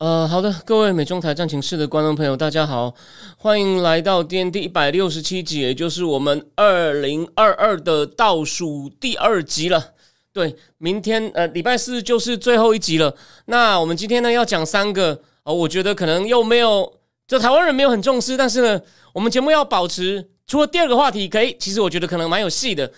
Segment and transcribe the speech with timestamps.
[0.00, 2.94] 呃，好的，各位美中台战情室的观众朋友，大家好，
[3.36, 9.92] 欢迎来到 D N D 一百六十七集，也就是我们二零二二的倒数第二集了。
[10.32, 13.14] 对，明天呃礼拜四就是最后一集了。
[13.44, 16.90] 那我们今天呢要讲三个，呃，我觉得可能又没有，
[17.28, 18.80] 这台湾人没有很重视，但是呢，
[19.12, 22.90] 我们节目要保持，除了第二个话题可以，其实我觉得可能蛮有戏的，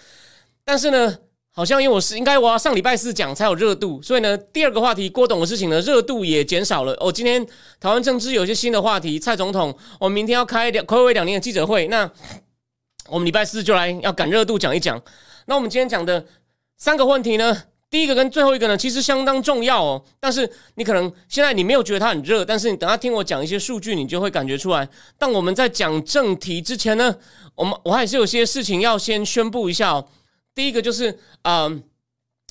[0.64, 1.18] 但是呢。
[1.54, 6.94] 好像因为我是应该我要上礼拜四讲才有热度，所以呢，第二个话题郭董的事情呢热度也减少了。
[6.94, 7.44] 哦，今天
[7.78, 12.10] 台湾政治有些新的话题，蔡总统，我们明天要开两暌违两年的记者会，那
[13.08, 14.98] 我们礼拜四就来要赶热度讲一讲。
[15.44, 16.24] 那我们今天讲的
[16.78, 20.02] 三个问题呢，第一个跟最后一个呢，其实相当重要哦。
[20.18, 24.88] 但是你可能现在你没有觉得它很热，但是你等下听我讲一些数据，你就会感觉出来。
[25.18, 27.14] 但我们在讲正题之前呢，
[27.54, 30.08] 我们我还是有些事情要先宣布一下哦。
[30.54, 31.82] 第一个就是，嗯，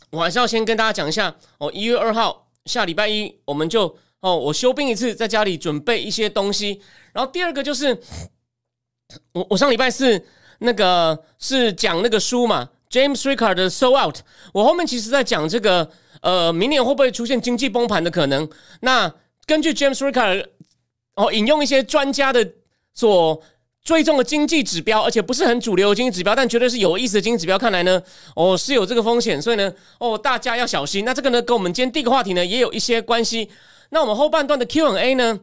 [0.09, 1.71] 我还是要先跟大家讲一下哦。
[1.71, 6.81] 一月二号下礼拜一，我们就哦，我休病一次，在家里准备一些东西。
[7.13, 8.01] 然后第二个就是，
[9.33, 10.25] 我我上礼拜四
[10.59, 14.15] 那个是讲那个书嘛，James Ricard 的《So Out》。
[14.53, 15.91] 我后面其实在讲这个，
[16.21, 18.49] 呃，明年会不会出现经济崩盘的可能？
[18.79, 19.13] 那
[19.45, 20.47] 根据 James Ricard
[21.15, 22.53] 哦，引用一些专家的
[22.93, 23.43] 所。
[23.83, 27.57] 追踪的经济指标，而且不是很主流的经济指标，但绝对是有意思的经济指标。
[27.57, 27.99] 看来呢，
[28.35, 31.03] 哦是有这个风险，所以呢，哦大家要小心。
[31.03, 33.49] 那这个呢，跟我们今天第一个话题呢也有一些关系。
[33.89, 35.39] 那我们后半段的 Q&A 呢，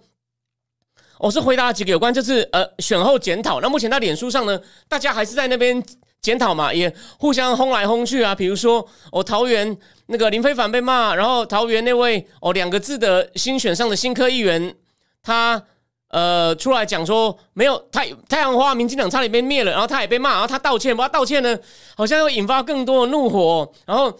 [1.18, 3.60] 我是回答几个有关这次呃选后检讨。
[3.60, 5.82] 那目前在脸书上呢，大家还是在那边
[6.20, 8.36] 检讨嘛，也互相轰来轰去啊。
[8.36, 9.76] 比如说，哦桃园
[10.06, 14.76] 那个林非凡被骂，然后桃园那位哦两个字的新选上的新科议员，
[15.24, 15.64] 他。
[16.08, 21.58] 呃，出来讲说没有太太阳花，民进党差点被灭了，然后他也被骂，然后他道歉，不道歉呢，
[21.96, 23.70] 好像又引发更多的怒火。
[23.84, 24.18] 然后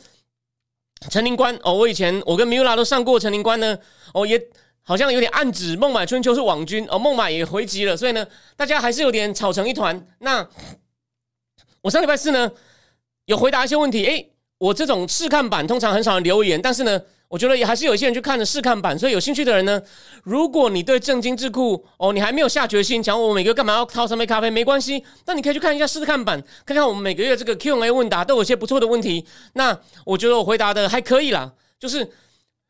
[1.09, 3.78] 陈林官哦，我以前我跟米拉都上过陈林官呢，
[4.12, 4.38] 哦也
[4.82, 10.06] 好像有点暗指孟买春秋是网军哦，孟买也回击了，所以呢，大家还是有点吵成一团。
[10.19, 10.47] 那
[11.81, 12.53] 我上礼拜四呢
[13.25, 17.00] 有回答一些问题，诶，我这种试看版通常很少人留言，但是呢。
[17.28, 19.81] 我觉得也还是有一些人去看了试看版，所以有兴趣的人呢，
[20.25, 29.27] 如果你对正经智库哦，你还没有下决心，讲我每个月干嘛要掏三杯咖啡，没关系，那你可以去看一下试看版，看看我们每个月这个 Q&A 问答都有些不错的问题。
[29.53, 32.11] 那我觉得我回答的还可以啦，就是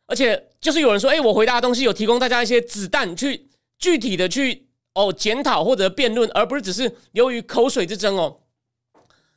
[0.06, 3.48] 而且就是有人说，哎，我回答的东西有提供大家一些子弹去
[3.78, 8.40] 具体的去哦检讨或者辩论，而不是只是由于口水之争哦。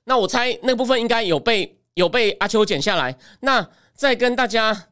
[0.05, 3.15] 那我猜那部分应该有被有被阿秋剪下来。
[3.41, 4.87] 那再跟大家，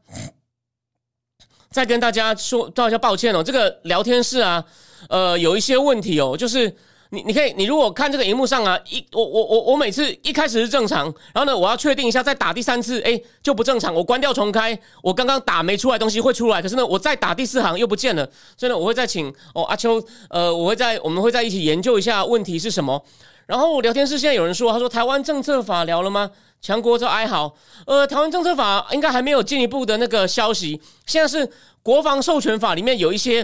[1.72, 3.44] 再跟大家说道一下抱歉哦。
[3.44, 4.63] 这个聊天室啊，
[5.09, 6.35] 呃，有一些问题哦。
[6.38, 6.74] 就是
[7.12, 13.94] 你，你可以，你如果看这个荧幕上啊，一我我我我每次一开始是正常，然后呢，我要确定一下，再打第三次，哎，就不正常。
[13.94, 18.28] 我关掉重开，我刚刚打没出来东西会出来，可是呢，我再打第四行又不见了。
[18.57, 23.03] 所以呢，我会再请哦阿秋，呃，我会在我们会在一起研究一下问题是什么。
[23.46, 26.30] 然后聊天室现在有人说，他说台湾政策法聊了吗？
[26.62, 27.53] 强国就哀嚎，
[27.86, 30.80] 呃，台湾政策法应该还没有进一步的那个消息。
[31.06, 31.50] 现在是
[31.81, 33.42] 国防授权法里面有一些，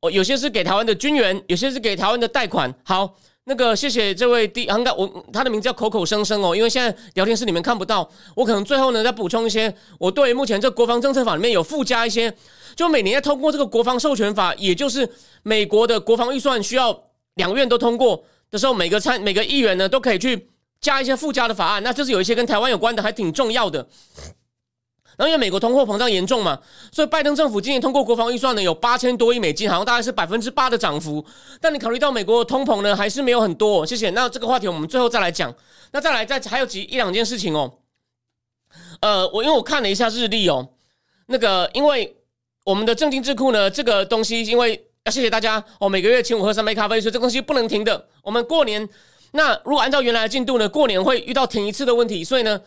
[0.00, 2.72] 哦，有些是给台湾的军援，有些是给台湾的贷款。
[2.84, 3.14] 好，
[3.44, 8.08] 那个谢谢这位第，应该我他的名字叫口口声声哦，因为现在聊天室里面看不到。
[8.36, 12.32] 我可能最后呢再补充一些，我对目前这国防政策法里面有附加一些，
[12.76, 15.08] 就每年要通过这个国防授权法，也就是
[15.42, 16.96] 美国的国防预算需要
[17.34, 18.22] 两院都通过
[18.52, 20.48] 的时候，每个参每个议员呢都可以去。
[20.82, 23.88] 加一些附加的法案，那就是有一些跟台湾有关的，还挺重要的。
[25.16, 26.58] 然后因为美国通货膨胀严重嘛，
[26.90, 31.24] 所以拜登政府今年通过国防预算呢，有八千多亿美金，好像大概是百分之八的涨幅。
[31.60, 33.86] 但你考虑到美国通膨呢，还是没有很多。
[33.86, 34.10] 谢谢。
[34.10, 35.54] 那这个话题我们最后再来讲。
[35.92, 37.72] 那再来再还有几一两件事情哦。
[39.00, 40.70] 呃，我因为我看了一下日历哦，
[41.26, 42.16] 那个因为
[42.64, 48.08] 我们的正经智库呢，这个东西因为要谢谢大家哦，每个月请我喝三杯咖啡，所以这个东西不能停的。
[48.24, 48.88] 我们过年。
[49.32, 50.68] 那如果按照原来的进度呢？
[50.68, 52.60] 过年会遇到停一次的问题，所以呢，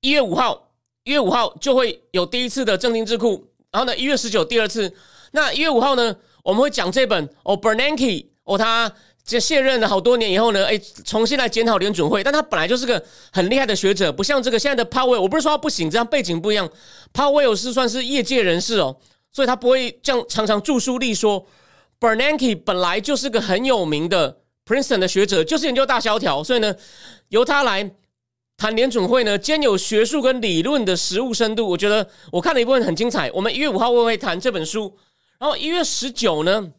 [0.00, 0.72] 一月五号，
[1.04, 4.92] 一月五号就会有第一次的正经智库，然后呢，一月十九第二次。
[5.30, 8.92] 那一月五号呢，我们会讲这本哦，Bernanke 哦，他
[9.24, 13.00] 这卸任了好多年以后呢，哎，重新来检讨联准会，但他本来就是个
[13.32, 16.68] 很厉害的学者，不像这个现在的 Powell，我不是说他不行，这样背景不一样
[17.12, 18.96] ，Powell 是算是业界人士哦，
[19.30, 21.46] 所以他不会这样常常著书立说。
[22.00, 26.74] Bernanke 本来就是个很有名的 Princeton 的学者，就是研究大萧条，所以呢，
[27.28, 27.90] 由他来
[28.56, 31.68] 谈联准会呢，兼有学术跟理论的实务深度。
[31.68, 33.30] 我觉得我看了一部分很精彩。
[33.32, 34.96] 我们一月五号会会谈这本书，
[35.38, 36.72] 然后一月十九呢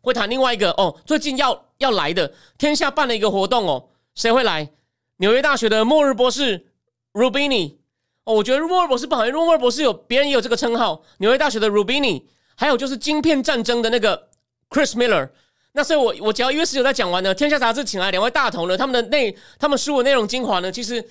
[0.00, 4.70] 会谈另外一个哦，最近要要来的天下办了一个活动哦，谁会来？
[5.16, 6.66] 纽约大学的末日博士
[7.12, 7.78] Rubini。
[8.24, 12.22] 哦，我觉得莫尔博士不好，因为莫尔博士有别人也有这个称号，纽约大学的 Rubini，
[12.56, 14.28] 还有就是晶片战争的那个
[14.68, 15.30] Chris Miller。
[15.72, 21.04] 那所以，我我只要一月十九再讲完呢，天下杂志请来两位大头呢，他们的内他们书的内容精华呢，其实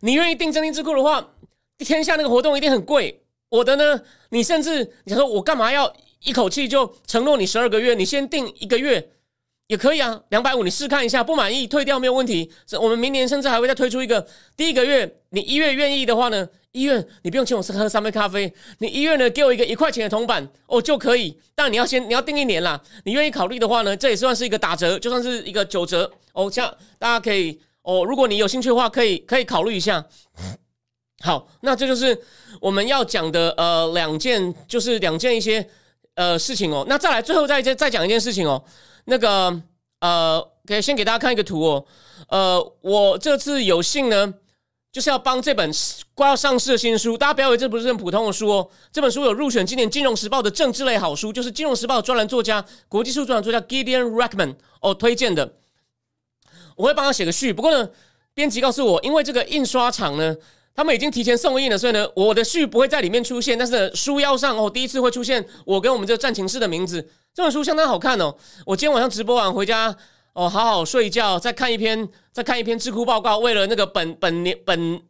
[0.00, 1.26] 你愿意订真金智库的话，
[1.78, 3.22] 天下那个活动一定很贵。
[3.48, 7.94] 我的呢，你甚至你说我干嘛要一口气就承诺你十二个月？
[7.94, 9.10] 你先订一个月
[9.66, 12.50] 也可以啊，两百五你试看一下，不满意退掉没有问题。
[12.80, 14.26] 我们明年甚至还会再推出一个
[14.56, 15.10] 第一个月。
[15.30, 16.48] 你一月愿意的话呢？
[16.72, 21.38] 一月你不用请我喝三杯咖啡，你一月呢给我一个一块钱的铜板哦就可以。
[21.54, 22.80] 但你要先你要订一年啦。
[23.04, 26.50] 你愿意考虑的话呢，这也算是一个打折，就算是一个九折哦。
[26.50, 30.04] 这样大家可以哦，如果你有兴趣的话，可以可以考虑一下。
[31.20, 32.20] 好，那这就是
[32.60, 35.64] 我们要讲的呃两件，就是两件一些
[36.16, 36.84] 呃事情哦。
[36.88, 38.62] 那再来最后再再再讲一件事情哦。
[39.04, 39.62] 那个
[40.00, 41.84] 呃，可以先给大家看一个图哦。
[42.28, 44.34] 呃，我这次有幸呢。
[44.94, 45.68] 就是要帮这本
[46.14, 48.70] 快要上市的新书，大家不要以为这不是很普通的书哦。
[48.92, 55.54] 这本书有入选今年《金融时报》的政治类好书，就是《金融时报》专栏作家、国际书专栏作家 Gideon Rackman 哦推荐的。
[56.76, 57.90] 我会帮他写个序，不过呢，
[58.34, 60.36] 编辑告诉我，因为这个印刷厂呢，
[60.76, 63.58] 他们已经提前送印了，所以呢，我的序不会在里面出现。
[63.58, 67.10] 但是呢，书腰上哦，第一次会出现我跟我们这个战情室的名字。
[67.34, 68.32] 这本书相当好看哦。
[68.64, 69.94] 我今天晚上直播完回家。
[70.34, 73.38] 哦，好好睡觉，再看一篇，再看一篇智库报告。
[73.38, 75.00] 为了那个本本年本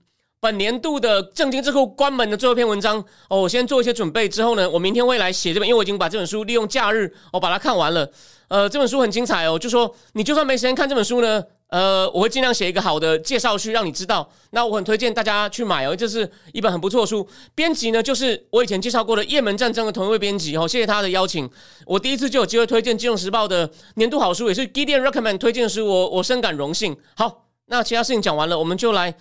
[0.40, 4.26] 本年度的正经智库关门的最后一篇文章，哦，我先做一些准备。
[4.28, 8.10] 之后呢，我明天会来写这本，因为我已经把这本书利用假日，我把它看完了。
[8.48, 11.44] 呃，这本书很精彩哦，就说你就算没时间看这本书呢。
[11.68, 14.30] 呃，我会尽量写一个好的介绍序，让你知道。
[14.50, 17.26] 那我很推荐大家去买哦，这是一本很不错的书。
[17.54, 21.50] 编辑呢，就是我以前介绍过的也门战争的同一位编辑哦，谢谢他的邀请。
[21.84, 26.96] 我第一次就有机会推荐《金融时报》的年度好书，也是 Gideon Recommend 推荐书，我我深感荣幸。
[27.16, 29.12] 好，那其他事情讲完了，我们就来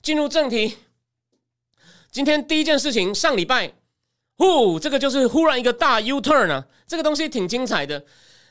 [0.00, 0.76] 进入正题。
[2.12, 3.72] 今天第一件事情，上礼拜，
[4.38, 8.04] 呼，这个就是忽然一个大 U turn 啊，这个东西挺精彩的。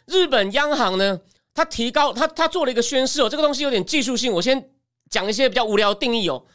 [0.07, 1.21] 日本央行呢？
[1.55, 4.69] 他提高，他他做了一个宣誓哦，这个东西有点技术性，我先
[5.09, 6.45] 讲一些比较无聊的定义哦。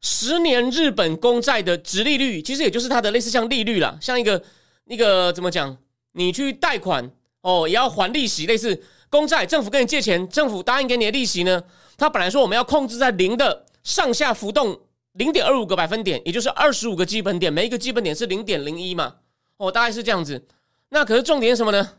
[0.00, 4.42] 十年日本公债的直利率，其实也就是它的类似像利率啦，像一个
[4.84, 5.76] 那个怎么讲？
[6.12, 7.10] 你去贷款
[7.42, 11.62] 哦，也要还利息，类似公债，政府跟你借钱，政府答应给你的利息呢，
[11.96, 14.80] 它本来说我们要控制在零的上下浮动
[15.12, 19.16] 零点二五个百分点，也就是二十五个基本点，每一个基本点是零点零一嘛，
[19.58, 20.46] 哦，大概是这样子。
[20.88, 21.90] 那可是重点是什么呢？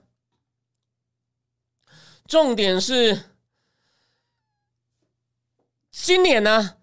[2.30, 3.24] 重点是，
[5.92, 6.76] 今年呢，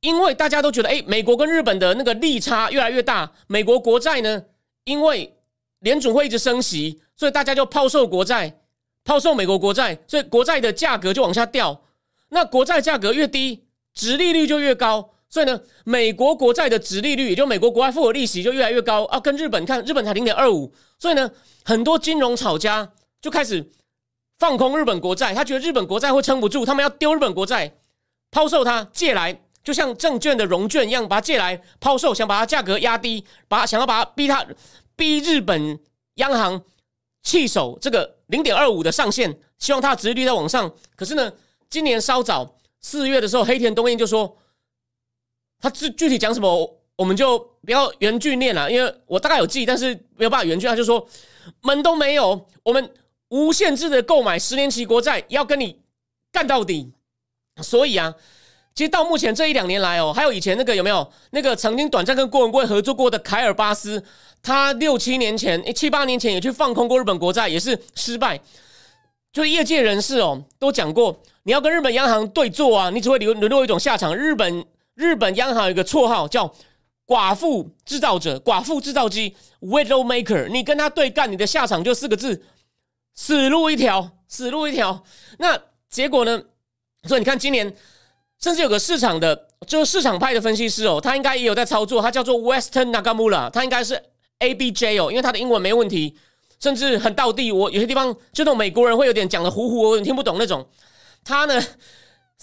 [0.00, 4.44] 因为大家都觉得，哎，美国跟日本的那个利差越来越大，美国国债呢，
[4.84, 5.38] 因为
[5.78, 8.60] 联准会一直升息，所以大家就抛售国债，
[9.04, 11.82] 抛售美国国债，所以国债的价格就往下掉。
[12.28, 13.64] 那国债价格越低，
[13.94, 19.18] 值利率就越高，所以呢，美国国债的值利率，也就美国国外付的利息就越来越高啊。
[19.18, 21.30] 跟日本看，日本才零点二五，所以呢，
[21.64, 22.92] 很多金融炒家
[23.22, 23.72] 就开始。
[24.38, 27.72] 放空日本国债，他觉得日本国债会撑不住，他们要丢日本国债，
[28.30, 34.44] 抛售它，借来，就像证券的融券一样，把它借来抛售，想把它价格压低，把想要把它逼它
[34.96, 35.78] 逼日本
[36.16, 36.60] 央行
[37.22, 40.70] 弃守这个零点二五的上限，希望它的殖利率在往上。
[40.96, 41.32] 可是呢，
[41.70, 44.36] 今年稍早四月的时候，黑田东彦就说，
[45.60, 50.66] 他具具体讲什么，我们就不要原句念了，因为我大概有记，但是没有办法原句。
[50.66, 51.06] 他就说
[51.60, 52.92] 门都没有，我们。
[53.34, 55.80] 无限制的购买十年期国债，要跟你
[56.30, 56.92] 干到底。
[57.60, 58.14] 所以啊，
[58.76, 64.00] 其实到目前这一两年来哦，还有以前那个有没有那个曾经短暂跟郭文贵合作过的凯尔巴斯，
[64.40, 68.40] 他六七年前、七八年前也去放空过日本国债，也是失败。
[69.32, 74.14] 就业界人士哦都讲过，你要跟日本央行对坐啊，你只会沦沦落一种下场。
[74.14, 74.64] 日本
[74.94, 76.54] 日本央行有一个绰号叫
[77.04, 82.44] “寡妇制造者”、“寡妇制造机 ”（Widow Maker），你跟他对干，你的下场就四个字。
[83.14, 85.04] 死路一条，死路一条。
[85.38, 86.42] 那结果呢？
[87.06, 87.70] 所以你看，今年
[88.40, 92.00] 甚至有个市场的，就是市场派的分析师哦，他应该也有在操作。
[92.00, 94.02] 他叫做 Western Nagamura，他应该是
[94.38, 96.16] A B J 哦，因为他的英文没问题，
[96.58, 97.52] 甚至很到地。
[97.52, 100.66] 我有些地方就那种美国人会有点讲的糊糊，我听不懂那种。
[101.22, 101.62] 他呢，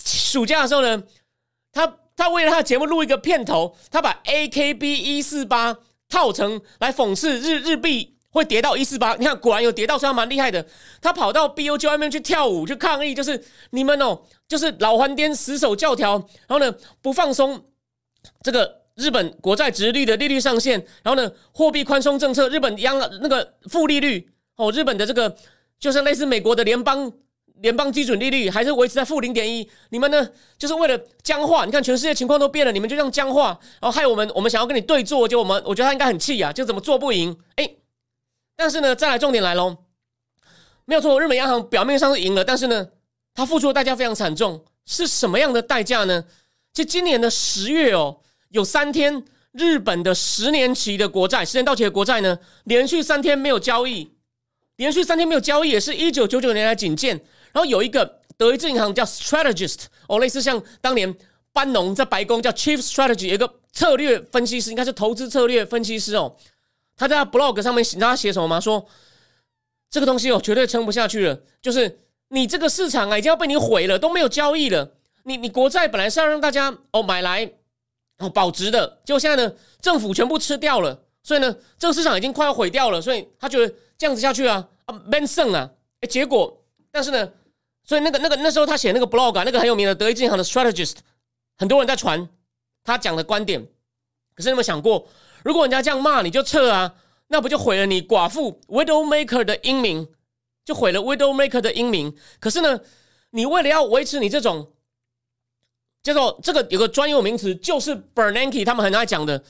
[0.05, 1.03] 暑假的时候呢，
[1.73, 5.75] 他他为了他的节目录一个片头，他把 A K B 一四八
[6.07, 8.10] 套成来讽刺日日币。
[8.31, 9.15] 会跌到一四八。
[9.15, 10.65] 你看，果然有跌到，所以他蛮厉害的。
[11.01, 16.13] 他跑到 BOJ 外面去跳舞去抗议，就是你们哦，就是老黄颠死守教条，
[16.47, 17.63] 然后呢不放松
[18.41, 25.35] 这个日本国债值率的利率上限，然后呢货币宽松政策，日本央那个负利率哦，日本的这个
[25.79, 27.11] 就是类似美国的联邦。
[27.61, 31.63] 联邦基准利率还是维持在负零点一，你们呢就是为了僵化？
[31.63, 37.37] 你看全世界情况都变了，你们就这样僵化，然后害我们，我们想要跟你对坐，就我们我觉得他应该很气啊，就怎么做不赢？
[37.57, 37.69] 哎，
[38.61, 39.75] 但是呢，再来重点来喽，
[40.85, 42.87] 没有错，日本央行表面上是赢了，但是呢，
[43.33, 46.23] 他付出的代价非常惨重，是什么样的代价呢？
[46.71, 54.13] 就今年的十月哦，有三天日本的十年期的国债，十年到期的国债呢，连续三天没有交易，
[54.75, 57.19] 连续三天没有交易，也是一九九九年来仅见。
[57.51, 61.11] 然后有一个德意志银行叫 strategist，哦，类似像当年
[61.51, 66.37] 班农在白宫叫 chief strategy，一个策略分析师，应该是投资策略分析师哦。
[67.01, 68.59] 他在 blog 上面，你知道他写什么吗？
[68.59, 68.87] 说
[69.89, 71.41] 这个东西哦，绝对撑不下去了。
[71.59, 74.91] 就是你这个市场啊，已经要被你毁了，都没有交易了。
[75.23, 77.51] 你你国债本来是要让大家哦买来
[78.19, 83.01] 哦保值的，结果现在呢，政府全部吃掉了，所以呢，这个市场已经快要毁掉了。
[83.01, 87.31] 所以他觉得这样子下去啊啊 ben 胜啊，哎，结果但是呢。
[87.83, 90.97] 所以那个那个那时候他写那个 blog 啊，那个很有名的德意志银行的 strategist，
[91.57, 92.29] 很多人在传
[92.83, 93.59] 他讲的观点。
[94.35, 95.07] 可是你有没有想过，
[95.43, 96.93] 如果人家这样骂你就撤啊，
[97.27, 100.07] 那不就毁了你寡妇 widow maker 的英名，
[100.65, 102.15] 就毁了 widow maker 的英名。
[102.39, 102.79] 可是呢，
[103.31, 104.71] 你为了要维持你这种
[106.03, 109.43] 叫做这个有个专有名词，就是 Bernanke 他们很爱讲的。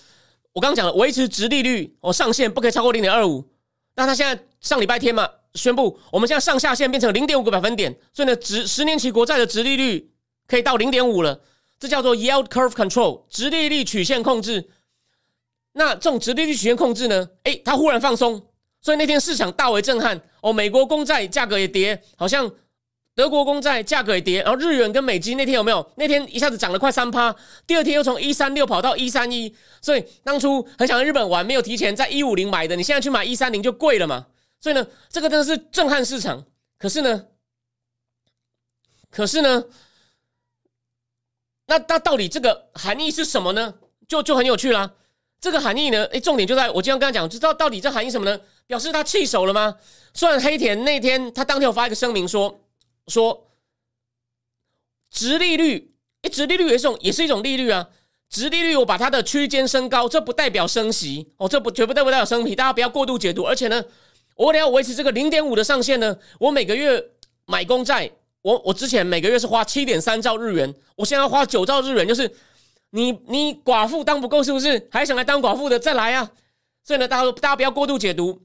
[0.53, 3.47] 我刚刚讲了，维持直利率哦上限不可以超过零点二五。
[3.95, 5.29] 那他现在上礼拜天嘛。
[5.53, 10.09] 宣布，我们现在上下限变成零点五个百分点，所以呢，直十年期国债的直利率
[10.47, 11.41] 可以到零点五了，
[11.77, 14.69] 这叫做 yield curve control，直利率曲线控制。
[15.73, 18.41] 那这种直利率曲线控制呢，哎，它忽然放松，
[18.81, 22.51] 所以那天市场大为震撼哦，美国公债价格也跌，好像
[23.15, 25.91] 德国公债价格也跌，然后日元跟美金那天有没有？
[25.95, 27.35] 那天一下子涨了快三趴，
[27.65, 34.27] 第二天又从一三六跑到一三一，所以当初很想在日本玩，没有提前在一五零买的，你现在去买一三零就贵了嘛。
[34.59, 36.45] 所以呢，这个真的是震撼市场。
[36.77, 37.27] 可是呢，
[39.09, 39.63] 可是呢，
[41.67, 43.73] 那那到底这个含义是什么呢？
[44.07, 44.91] 就就很有趣啦。
[45.41, 48.39] 这个含义呢，哎，重点就在我经常跟他讲，知道到底这含义什么呢？
[48.67, 49.75] 表示他弃手了吗？
[50.13, 52.61] 虽然黑田那天他当天有发一个声明说
[53.07, 53.47] 说，
[55.09, 57.89] 直利率，哎，直利率也是种也是一种利率啊。
[58.29, 63.43] 直利率我把它的区间升高，这不代表升息哦，这不绝不代表升息，大家不要过度解读。
[63.43, 63.83] 而且呢。
[64.37, 67.03] 我为了要维持这个零点五的上限呢，我每个月
[67.45, 68.09] 买公债，
[68.41, 72.33] 我我之前每个月是花七点三兆日元，我现在要花九兆日元，就是
[72.91, 74.87] 你你寡妇当不够是不是？
[74.91, 76.31] 还想来当寡妇的再来啊！
[76.83, 78.39] 所以呢，大家大家不要过度解读，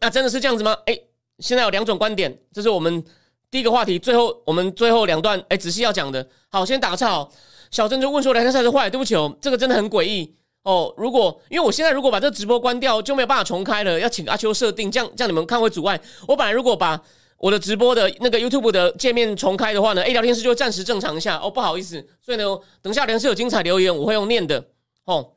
[0.00, 0.76] 那真的是这样子吗？
[0.86, 0.98] 哎，
[1.38, 3.04] 现在有两种观点，这是我们
[3.50, 6.26] 第一个话题，最后我们最后两段哎仔细要讲的。
[6.48, 7.30] 好，先打个岔哦，
[7.70, 13.98] 小郑就问说：“两天赛是坏，对不起哦，这个真的很诡异。”哦，如果因为我现在如果把这直播关掉，就没有办法重开了。
[13.98, 15.98] 要请阿秋设定，这样这样你们看会阻碍。
[16.26, 17.00] 我本来如果把
[17.38, 21.38] 我的直播的那个 YouTube 的界面重开的话呢，A 聊天室就暂时正常一下。
[21.38, 22.44] 哦，不好意思，所以呢，
[22.82, 24.68] 等下连是有精彩留言，我会用念的。
[25.04, 25.32] 哦，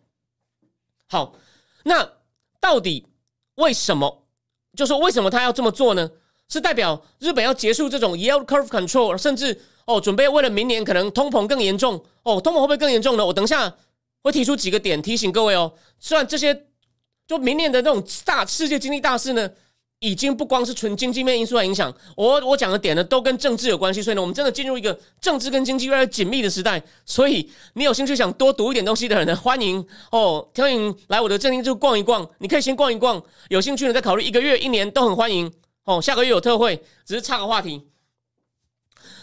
[1.08, 1.34] 好，
[1.84, 2.12] 那
[2.60, 3.08] 到底
[3.56, 4.26] 为什么？
[4.76, 6.12] 就说为什么他要这么做呢？
[6.50, 12.04] 是代表日本要结束这种 yield curve control，甚至哦，准备为了明年可能通膨更严重。
[12.24, 13.26] 哦，通膨会不会更严重呢？
[13.26, 13.74] 我等下。
[14.24, 15.74] 会提出几个点提醒各位哦。
[15.98, 16.68] 虽然这些
[17.26, 19.50] 就明年的那种大世界经济大事呢，
[20.02, 21.94] 已经不光是纯经济面因素来影响。
[22.18, 24.02] 我我讲的点呢，都跟政治有关系。
[24.02, 26.82] 所以呢，我们真的进入一个政治跟经济越来越紧密的时代。
[27.06, 32.28] 所以你有兴趣想多读一点东西的人呢，欢迎哦，欢迎来我的正经就逛一逛。
[32.40, 35.54] 你可以先逛一逛，有兴趣呢再考虑一个月、一年都很欢迎
[35.86, 36.02] 哦。
[36.02, 37.84] 下个月有特惠，只是差个话题。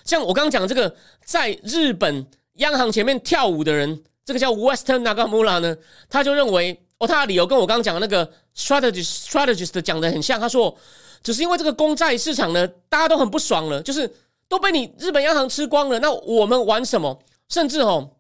[0.05, 0.95] 像我刚刚讲这个，
[1.25, 2.25] 在日本
[2.59, 4.05] 央行前面跳舞的人。
[4.25, 5.75] 这个叫 Western Nagamura 呢，
[6.11, 10.41] 他就认为哦，他的理由跟我刚刚讲的那个 strategist strategist 讲的很像。
[10.41, 10.77] 他说，
[11.23, 14.13] 只是因为这个公债市场呢，大家都很不爽了，就是
[14.49, 17.23] 都被你日本央行吃光了，那我们玩什么？
[17.49, 18.17] 甚至哦，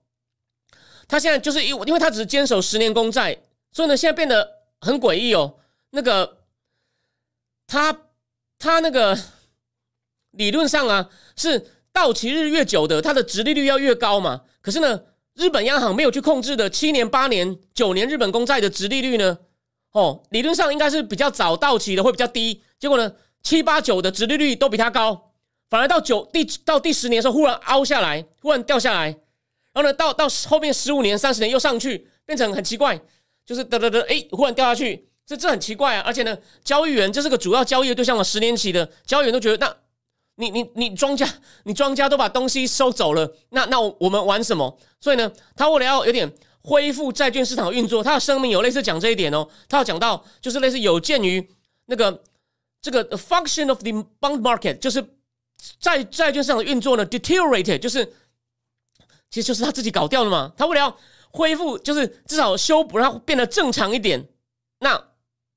[1.08, 3.36] 他现在就是因因为他只是坚守十年公债，
[3.72, 4.48] 所以呢，现在变得
[4.80, 5.56] 很诡异哦。
[5.90, 6.38] 那个
[7.66, 8.02] 他
[8.58, 9.18] 他那个
[10.30, 14.42] 理论上啊，是到期日越久的，它的值利率要越高嘛。
[14.60, 15.02] 可是呢？
[15.38, 19.38] 日本央行没有去控制的七年、八年、九年日本公债的值利率呢？
[19.92, 22.60] 哦，理论上应该是比较早到期的，会比较低。
[22.78, 25.30] 结果呢，七八九的值利率都比它高，
[25.70, 29.06] 反而到九第到第十年的时候，忽然凹下来，忽然掉下来。
[29.72, 33.00] 然后呢，到到后面十五年、三十年又上去，变成很奇怪，
[33.46, 35.08] 就是得得得，哎，忽然掉下去。
[35.24, 36.02] 这这很奇怪啊！
[36.06, 39.76] 而且呢，交易员这是个主要交易的对象嘛，十年期的交易员都觉得，那
[40.38, 41.28] 你你你庄家，
[41.64, 44.78] 你庄家都把东西收走了，那那我们玩什么？
[45.00, 51.46] 所以呢，他为了要有点恢复债券市场运作，他的声明有类似讲这一点哦，他要讲到就是类似有鉴于
[51.86, 52.22] 那个
[52.80, 53.90] 这个 function of the
[54.20, 55.04] bond market，就是
[55.78, 58.04] 债债券市场的运作呢 deteriorated，就是
[59.30, 60.96] 其实就是他自己搞掉的嘛，他为了要
[61.30, 64.28] 恢复，就是至少修补让它变得正常一点，
[64.80, 65.04] 那。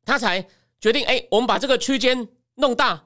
[0.04, 0.44] 他才
[0.80, 3.06] 决定，哎，我们把这个区间弄大，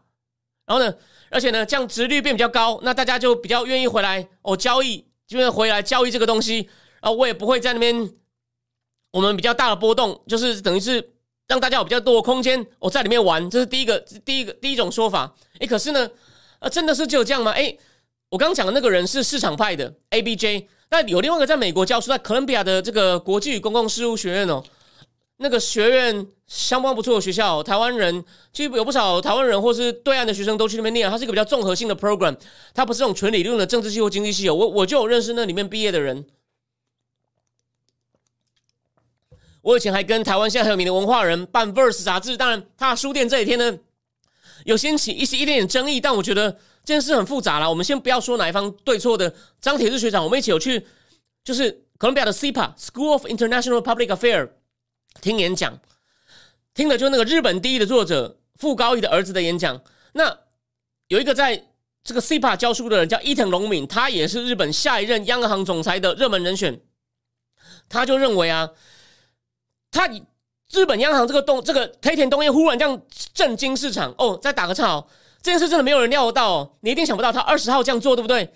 [0.66, 0.94] 然后呢，
[1.30, 6.70] 而且呢，这样值率变比较高，那大家就比较愿意回来哦交易，就愿意回来交易这个东西，
[7.02, 8.12] 啊，我也不会在那边
[9.12, 11.14] 我们比较大的波动，就是等于是
[11.48, 15.36] 让大家有比较多的空间，我在里面玩，这是第一个，第一个第一种说法。
[15.60, 16.10] 哎，可是呢，
[16.60, 17.52] 啊，真的是只有这样吗？
[17.52, 17.78] 哎，
[18.30, 24.64] 我刚刚讲的那个人是市场派的 A B J，那有另外一个在美国教书，在哥伦比亚的这个国际与公共事务学院哦。
[25.38, 28.24] 那个学院相当不错的学校，台湾人
[28.54, 31.10] 其实有不少台湾人或是对岸的学生都去那边念。
[31.12, 32.38] 它是一个比较综合性的 program，
[32.74, 34.50] 它不是这种纯理论的政治系或经济系。
[34.50, 36.26] 我我就有认识那里面毕业的人。
[39.62, 43.78] 我以前还跟台湾现在很有名的文化人办 Verse 杂志，当然他的书店这几天呢
[44.64, 46.52] 有掀起一些一点点争议，但我觉得
[46.84, 47.70] 这件事很复杂了。
[47.70, 49.34] 我们先不要说哪一方对错的。
[49.60, 50.86] 张铁志学长，我们一起有去，
[51.44, 54.50] 就是哥伦比亚的 CIPA School of International Public Affairs。
[55.22, 55.80] 听演讲，
[56.74, 59.82] 听的就是那个日本第一的作者傅高义的儿子的演讲。
[60.14, 60.40] 那
[61.08, 61.66] 有一个在
[62.04, 66.80] 这个 CIPA 教书的人叫伊藤隆敏，他也是日本下一任央行总裁的热门人选。
[67.90, 68.70] 他就认为啊，
[69.92, 70.08] 他
[70.72, 73.02] 日本央行这个动这个黑田东彦忽然这样
[73.34, 75.08] 震惊市场哦，再打个岔哦，
[75.42, 78.52] 这件事真的没有人料到哦，你一定想不到他二十号这样做，对不对？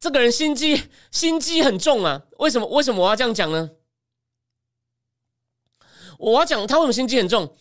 [0.00, 2.66] 这个人心机心机很重啊，为什么？
[2.68, 3.70] 为什么我要这样讲呢？
[6.32, 7.54] 我要讲他为什么心机很重。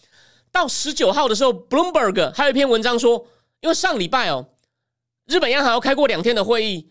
[0.51, 3.27] 到十九号的时候，Bloomberg 还有一篇文章说，
[3.60, 4.46] 因为上礼拜哦，
[5.25, 6.89] 日本央行要开过两天的会议，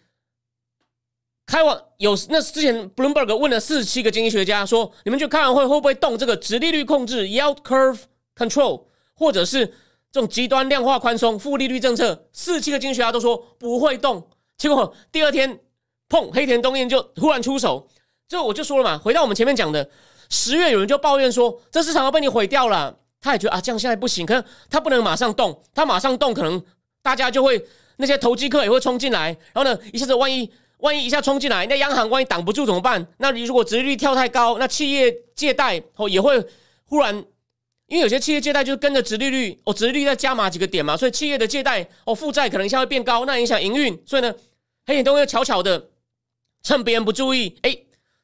[1.47, 8.01] 开完有那之前 Bloomberg 问了四十七个经济学家说，你们去开完会会不会动这个直利率控制 （yield curve
[8.37, 9.67] control） 或者是
[10.11, 12.29] 这种极端量化宽松负利率政策？
[12.33, 14.29] 四十七个经济学家都说不会动。
[14.59, 15.61] 结果第二天，
[16.09, 17.89] 砰，黑田东彦就忽然出手。
[18.29, 19.89] 这我就说了嘛，回到我们前面讲的。
[20.33, 22.99] 十月有人就抱怨说，这市场要被你毁掉了。
[23.21, 26.61] 他也觉得啊，这样现在不行，可是他不能马上动，他马上动，可能
[27.03, 27.63] 大家就会
[27.99, 33.07] 那些投机客也会冲进来，然后呢，一下子万一万一一下冲进来，那央行万一挡不住怎么办？
[33.19, 36.43] 那你如果殖利率跳太高，那企业借贷哦也会
[36.87, 37.15] 忽然，
[37.87, 44.03] 因为有些企业借贷就是跟着殖利率哦，殖利率再加码几个点嘛，所以企业的借贷哦负债可能一下会变高，那影响营运。
[44.07, 44.35] 所以呢，
[44.87, 45.91] 黑眼都会悄悄的
[46.63, 47.77] 趁别人不注意，哎，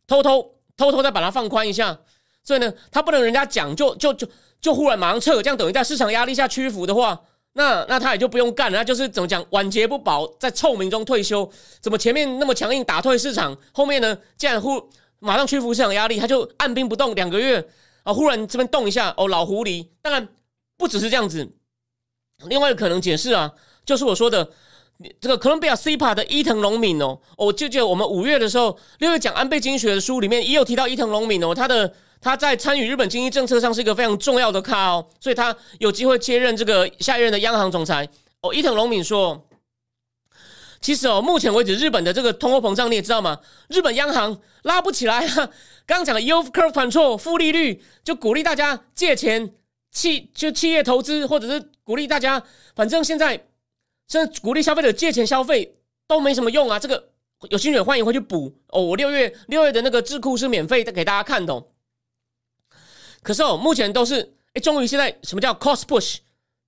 [0.06, 0.57] 偷偷。
[0.78, 1.98] 偷偷再把它放宽一下，
[2.42, 4.26] 所以呢，他不能人家讲就就就
[4.60, 7.20] 就忽然马上撤，这样等于在市场压力下屈服的话，
[7.54, 11.50] 那那他也就不用干了，那就是怎么讲，晚节不保，在臭名中退休。
[11.80, 14.88] 怎么前面那么强硬打退市场，后面呢，竟然忽
[15.18, 17.68] 马上屈服市场压力，他就按兵不动两个月
[18.04, 19.88] 啊，忽然这边动一下，哦，老狐狸。
[20.00, 20.28] 当然
[20.76, 21.50] 不只是这样子，
[22.46, 23.52] 另外一个可能解释啊，
[23.84, 24.48] 就是我说的。
[25.20, 38.08] 这个哥伦比亚 CPA 的伊藤隆敏哦，我就记得我们五月的时候，六月讲安倍经济学的书里面也有提到伊藤隆敏哦，他的他在参与日本经济政策上是一个非常重要的咖哦，所以他有机会接任这个下一任的央行总裁
[38.42, 38.52] 哦。
[38.52, 39.46] 伊藤隆敏说，
[40.80, 43.38] 其实哦，目前为止日本的这个通货膨胀你也知道吗？
[43.68, 45.48] 日本央行拉不起来啊。
[45.86, 49.54] 刚讲的 yield curve control 负利率，就鼓励大家借钱，
[49.92, 52.42] 企就企业投资，或者是鼓励大家，
[52.74, 53.47] 反正现在。
[54.08, 56.78] 甚至鼓励消费者借钱消费都没什么用啊！
[56.78, 57.10] 这个
[57.50, 58.82] 有兴趣欢迎回去补哦。
[58.82, 61.64] 我六月六月的那个智库是免费的给大家看的。
[63.22, 66.16] 可是哦，目前都是哎，终于现在什么叫 cost push？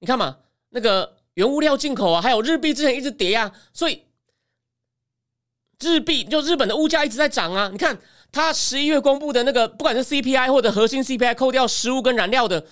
[0.01, 0.37] 你看嘛，
[0.69, 4.05] 那个原物料进口啊，还有日币之前一直跌啊，所以
[5.81, 7.71] 日币就日本的物价一直在涨啊。
[7.73, 7.99] 你看
[8.31, 12.67] 它十一月公布的那个，不管是 CPI 或者核心 CPI，扣掉食物跟燃料的，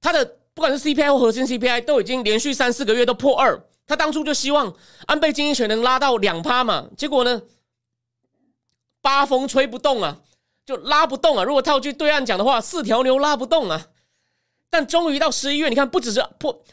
[0.00, 3.62] 它的不管是 CPI 或核心 CPI，都已经连续三四个月都破二。
[3.86, 4.74] 他当初就希望
[5.06, 7.42] 安倍经济学能拉到两趴嘛，结果呢，
[9.02, 10.22] 八风吹不动啊，
[10.64, 11.44] 就拉不动啊。
[11.44, 13.88] 如果套句对岸讲的话，四条牛拉不动啊。
[14.70, 16.64] 但终于到十一月，你看不只是破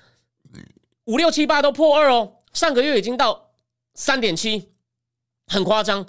[1.06, 3.52] 五六七八都破二哦，上个月已经到
[3.94, 4.72] 三点七，
[5.48, 6.06] 很夸张，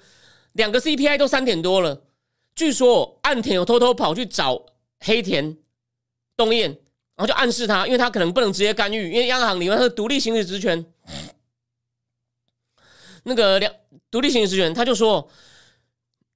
[0.53, 2.03] 两个 CPI 都三点多了。
[2.55, 4.67] 据说岸田有偷偷跑去找
[5.01, 5.59] 黑田
[6.37, 6.79] 东彦。
[7.15, 10.92] 然后就暗示他，因为他可能不能直接干预，因为央行里面他是独立行使职权。
[13.25, 13.73] 那个两
[14.11, 15.29] 独立行使职权，他就说，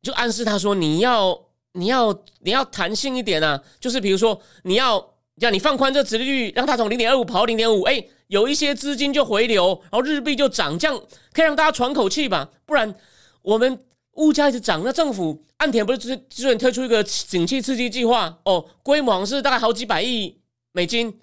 [0.02, 10.96] 就暗示他说，你要你要你要弹性一点啊，就是比如说你要让你放宽这殖利率，让它从零点二五跑到零点五，哎，有一些资金就回流，然后日币就涨，这样
[11.32, 12.48] 可以让大家喘口气吧。
[12.64, 12.94] 不然
[13.42, 20.40] 我们物价一直涨，那政府岸田不是之之前推出一个景气刺激计划哦，规模是大概好几百亿
[20.72, 21.20] 美金，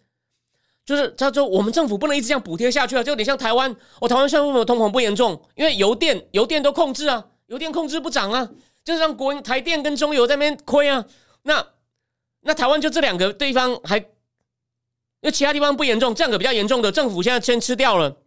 [0.86, 5.42] 就是他说我们政府不能一直这样补贴下去啊，就有点像台湾，哦，台湾现在为什么通膨不严重？
[5.56, 8.50] 因为油电油电都控制啊，油电控制不涨啊，
[8.84, 11.06] 就是让国台电跟中油在那边亏啊，
[11.44, 11.66] 那。
[12.46, 14.06] 那台湾就这两个地方还，因
[15.22, 18.18] 为其他地方不严重，这两个比较严重的，政府现在先吃掉了。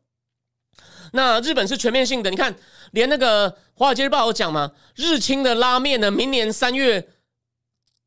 [1.12, 2.57] 那日本是全面性的，你看，
[2.92, 7.07] 连那个《华尔街日报》有讲嘛，日清的拉面呢，明年三月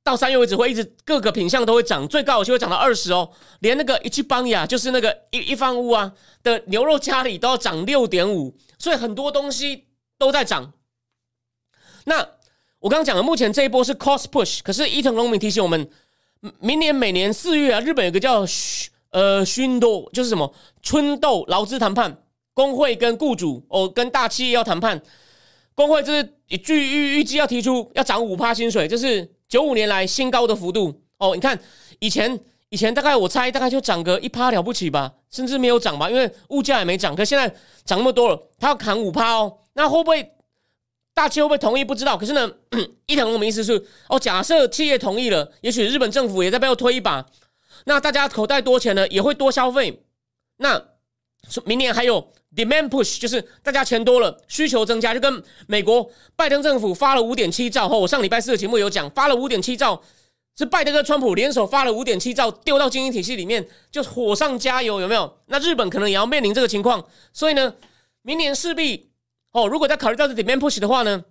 [0.04, 3.30] 到三月为止会一直各个品相都会涨，最高有机会涨到二十哦。
[3.60, 6.12] 连那个一去邦雅，就是那个一一方屋啊
[6.44, 9.86] 的牛肉家里都要涨六点五，所以很多东西
[10.18, 10.74] 都在涨。
[12.06, 12.28] 那。
[12.82, 15.90] 我刚刚讲的，目前这一波是 cost push，可是伊藤龙明提醒我们，
[16.62, 18.46] 明年每年四月啊，日本有个叫
[19.10, 25.02] 呃熏豆，就是什么春豆劳资谈判，工会跟雇主哦跟大企业要谈判，
[25.76, 26.24] 工会就是
[26.64, 31.36] 据预预计要提出要涨五趴薪水，就是九五年来新高的幅度哦。
[31.36, 31.60] 你看
[32.00, 37.50] 以前以前大概我猜大概就涨个一趴了不起吧，甚至没有涨吧，因为物价也没涨，可现在
[37.84, 40.32] 涨那么多了，他要砍五趴哦，那会不会？
[41.12, 41.84] 大企会不会同意？
[41.84, 42.16] 不知道。
[42.16, 42.50] 可是呢，
[43.06, 47.26] 伊藤龙明意思是哦，假设企业同意了，也许日本政府也在背后推一把，
[47.86, 50.04] 那大家口袋多钱呢，也会多消费。
[50.58, 50.82] 那
[51.66, 60.02] 明年还有 demand push，就是大家钱多了，需求增加，就跟美国拜登政府发了五点七兆后，我上礼拜四的节目有讲，发了五点七兆，
[60.58, 65.38] 是拜登跟川普联手发了五点七兆，丢到经济体系里面，就火上加油，有没有？
[65.48, 67.76] 那日本可能也要面临这个情况，所以呢，
[68.22, 69.10] 明年势必。
[69.52, 71.24] 哦，如果再考虑到这 demand push 的话呢，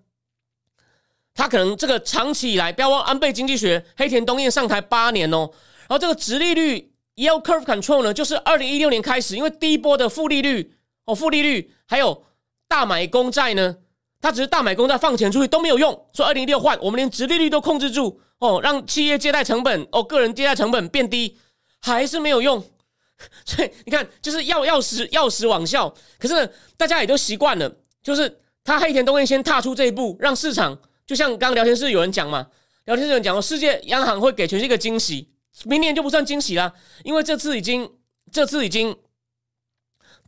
[1.34, 5.48] 他可能这个长期以来，不要忘安倍经济学黑田东彦上台八年哦，
[5.88, 10.74] 然后这个直利率 yield curve control 呢，就是二零一六年开始，因为第一波的负利率
[11.08, 12.26] 哦，负利率还有
[12.68, 13.78] 大买公债呢，
[14.20, 21.38] 他只是大买公债放钱出去都没有用，说二零一六换我们连直利率都控制住哦，让企业借贷成本哦，个人借贷成本变低，
[21.80, 22.62] 还是没有用，
[23.46, 27.74] 所以你看就是要要死要死往效，可是，大家也都习惯了。
[28.02, 32.46] 就是他黑田东彦先踏出这一步，让市场就像刚刚聊天室有人讲嘛，
[32.84, 35.30] 聊天室有人讲说，世界央行会给全世界一个惊喜，
[35.64, 36.70] 明年就不算惊喜啦，
[37.02, 37.90] 因为这次已经
[38.30, 38.94] 这次已经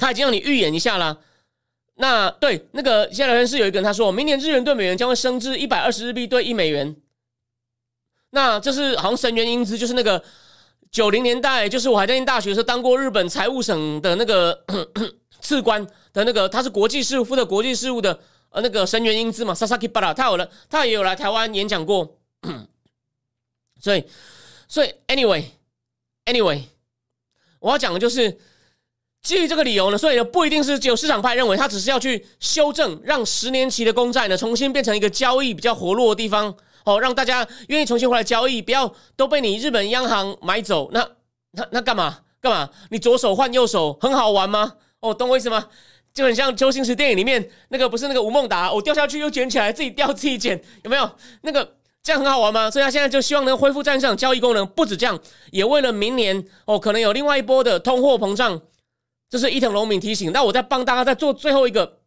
[0.01, 1.21] 他已经让你预演一下了。
[1.95, 6.97] 那对那个现在聊天室有一个人他说，明年日元对美元将会升至一百二十日币兑一美元。
[8.31, 10.25] 那这是好像神元英姿，就是那个
[10.91, 14.65] 九零年代，就是我还在念大学时候当过日本财务省的那个
[15.41, 15.87] 次官。
[16.13, 22.19] 的那个他是国际事务负责国际事务的呃那个神原英姿嘛，Sasaki Bala，他有了，他也有来台湾演讲过，
[23.81, 24.05] 所以
[24.67, 25.45] 所以 anyway
[26.25, 26.63] anyway，
[27.61, 28.41] 我要讲的就是
[29.23, 36.55] 基于这个理由呢，所以呢不一定是只有市场派认为他只是要去修正，让十年期的公债呢重新变成一个交易比较活络的地方，
[36.85, 41.07] 哦，让大家愿意重新回来交易，不要都被你日本央行买走，那
[41.53, 42.71] 那那干嘛干嘛？
[42.91, 44.75] 你左手换右手很好玩吗？
[45.01, 45.67] 哦，懂我意思吗？
[46.15, 51.09] 就很像周星驰电影里面那个，不是那个吴孟达，我掉下去又捡起来，自己掉自己捡，有没有？
[51.43, 52.71] 那个这样很好玩吗？
[52.71, 55.17] 所以他现在就希望能恢复站上交易功能，不止这样，
[55.53, 58.61] 也为了明年哦，可能有另外一波的通货膨胀，
[59.31, 60.31] 这是伊藤龙敏提醒。
[60.33, 62.01] 那我再帮大家再做最后一个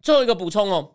[0.00, 0.92] 最后一个补充哦。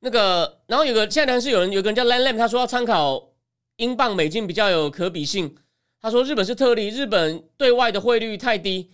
[0.00, 3.30] 那个，然后有个现在是有人有个人叫 Lan Lam，他说要参考
[3.76, 5.56] 英镑美金比较有可比性。
[6.02, 8.90] 他说日本是特例，日本对外的汇率太低。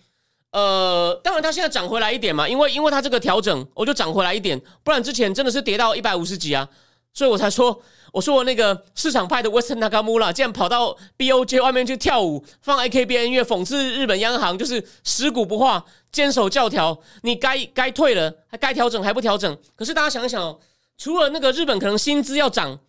[0.51, 6.69] 呃，当然，它现在涨回来一点嘛，因为因为它这个调整，我就涨回来一点，不然之前真的是跌到一百五十几啊，
[7.13, 19.57] 所以我才说，我说我那个市场派的 Western Nakamura 竟然跑到 BOJ 外面去跳舞，放 AKB 音乐，讽刺日本央行就是食古不化，坚守教条，你该该退了，还该调整还不调整。
[19.75, 20.59] 可是大家想一想哦，
[20.97, 22.79] 除了那个日本可能薪资要涨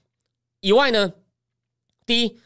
[0.60, 1.12] 以外呢，
[2.04, 2.38] 第一。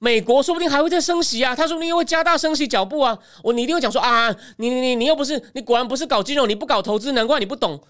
[0.00, 3.18] 美国说不定还会再升息啊，他说不定又会加大升息脚步啊。
[3.42, 7.82] 我你一定会讲说啊，你你你你又不是你果然不是搞金融，你不搞投资，难怪你不懂。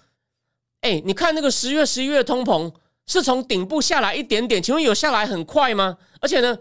[0.79, 2.71] 哎，你看那个十月、十一月通膨
[3.07, 5.97] 是从顶部下来一点点，请问有下来很快吗？
[6.21, 6.57] 而且呢，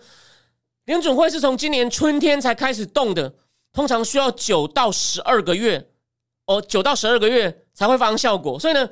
[0.84, 3.34] 联准会是从今年春天才开始动的，
[3.72, 5.88] 通常需要九到十二个月
[6.46, 8.58] 哦，九到十二个月才会发生效果。
[8.58, 8.88] 所以呢，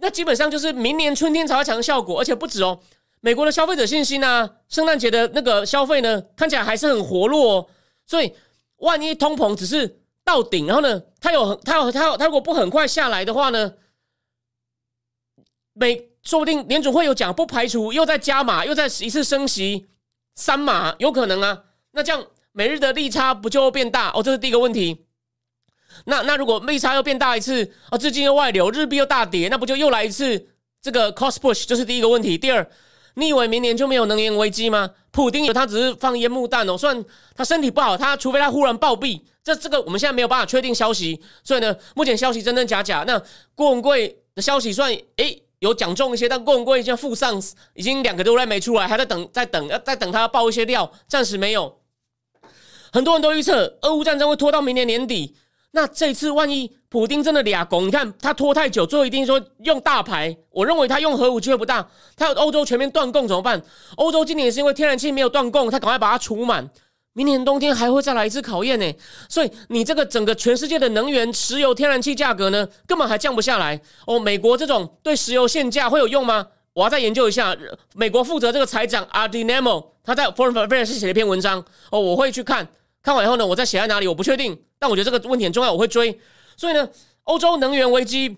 [0.00, 2.80] 那基本上就是明年春天才会产生效果，而且不止哦。
[3.20, 4.56] 美国的消费者信心呢？
[4.68, 7.54] 圣诞节的那个消费呢，看起来还是很活络。
[7.54, 7.66] 哦。
[8.04, 8.32] 所以，
[8.76, 13.72] 万一通膨只是到顶，然后呢，它有它有它有它如果不很快下来的话呢，
[15.72, 19.86] 美说不定联储会有讲，不排除又在加码，又在一次升息
[20.34, 21.62] 三码，有可能啊。
[21.92, 24.10] 那这样每日的利差不就变大？
[24.10, 25.06] 哦，这是第一个问题。
[26.06, 30.48] 那那如果利差又变大一次，哦，资金又外流，日币又大跌，那不就又来一次
[30.82, 31.64] 这个 cost push？
[31.64, 32.36] 这是第一个问题。
[32.36, 32.68] 第二，
[33.14, 34.90] 你以为明年就没有能源危机吗？
[35.12, 37.04] 普丁有他只是放烟幕弹哦，虽然
[37.36, 41.22] 他身体不好，他除非他忽然暴毙，这这个我们现在没有办法确定消息。
[41.44, 43.04] 所以呢，目前消息真真假假。
[43.06, 43.22] 那
[43.54, 47.40] 郭文贵的消息算诶有讲中一些，但郭文贵现在负上
[47.74, 51.78] 已经两个多月没出来，还在等，在等，要在等他爆一些料，暂时没有。
[52.92, 55.36] 很多人都预测俄乌战争会拖到明年年底。
[55.72, 60.34] 那这次万一普丁真的俩拱，你看他拖太久，最后一定说用大牌。
[60.50, 61.86] 我认为他用核武机会不大。
[62.16, 63.60] 他欧洲全面断供怎么办？
[63.96, 66.70] 欧洲今年是因为天然气没有断供，他赶快把它储满。
[67.16, 68.92] 明年冬天还会再来一次考验呢。
[69.26, 73.80] 所以你这个整个全世界的能源、石油、天然气价格呢，根本还降不下来。
[74.06, 76.48] 哦，美国这种对石油限价会有用吗？
[76.74, 77.56] 我要再研究一下。
[77.94, 81.64] 美国负责这个财长 a r d i n e m o 他在 Foreign Affairs 写了一篇文章。
[81.90, 82.68] 哦，我会去看。
[83.02, 84.06] 看完以后呢，我再写在哪里？
[84.06, 86.20] 我不确定，但我觉得这个问题很重要，我会追。
[86.54, 86.86] 所以呢，
[87.22, 88.36] 欧洲能源危机，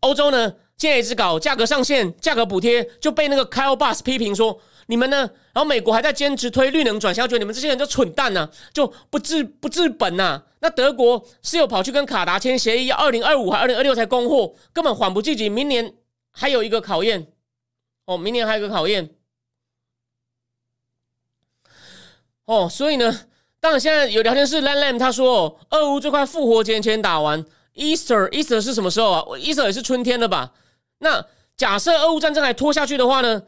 [0.00, 5.18] 欧洲呢现在一直搞价格上限、价格补贴，就被那个 Kyle Bass 批评说你们呢，
[5.52, 10.42] 然后美国还在坚持推绿能转向，觉得你们这些人就蠢蛋呐，就不治不治本呐。
[10.60, 15.94] 那德国是有跑去跟卡达签协议，要二零二五还二零二六才供货，根本缓不济急，明年
[16.30, 17.26] 还有一个考验
[18.04, 19.10] 哦，明年还有一个考验
[22.44, 23.20] 哦，所以呢。
[23.58, 27.44] 当然，现在有聊天室 Lam Lam 他说，俄乌最快复活节前打完
[27.74, 30.52] ，Easter Easter 是什么时候啊？Easter 也是春天了吧？
[30.98, 31.24] 那
[31.56, 33.42] 假设俄乌战争还拖下去的话呢？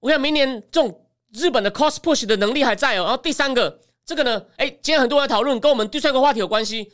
[0.00, 3.04] 我想明年这种日本的 cost push 的能力还在哦。
[3.04, 6.90] 然后第三个，这个呢，哎，今天很多人讨论，跟我们第三个话题有关系，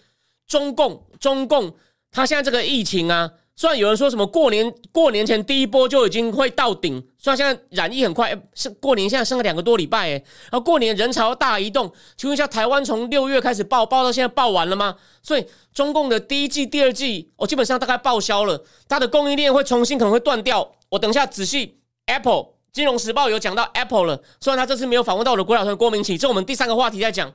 [0.47, 1.75] 中共，中共，
[2.11, 3.31] 他现在这个疫情啊。
[3.59, 14.97] 虽然有人说什么过年过年前第一波就已经会到顶，虽然现在染疫很快，是过年现在剩了两个多礼拜，哎，然后过年人潮大移动，请问一下，台湾从六月开始报，报到现在报完了吗？
[15.23, 20.73] 所以中共的第一季、第二季，我基本上大概报销了，它的供应链会重新可能会断掉。
[20.91, 27.33] 我等一下仔细，Apple 金融时报有讲到 Apple 了，虽然他这次没有访问到我的国小团郭明启，这我们第三个话题在讲，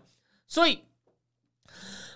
[0.47, 0.83] 所以。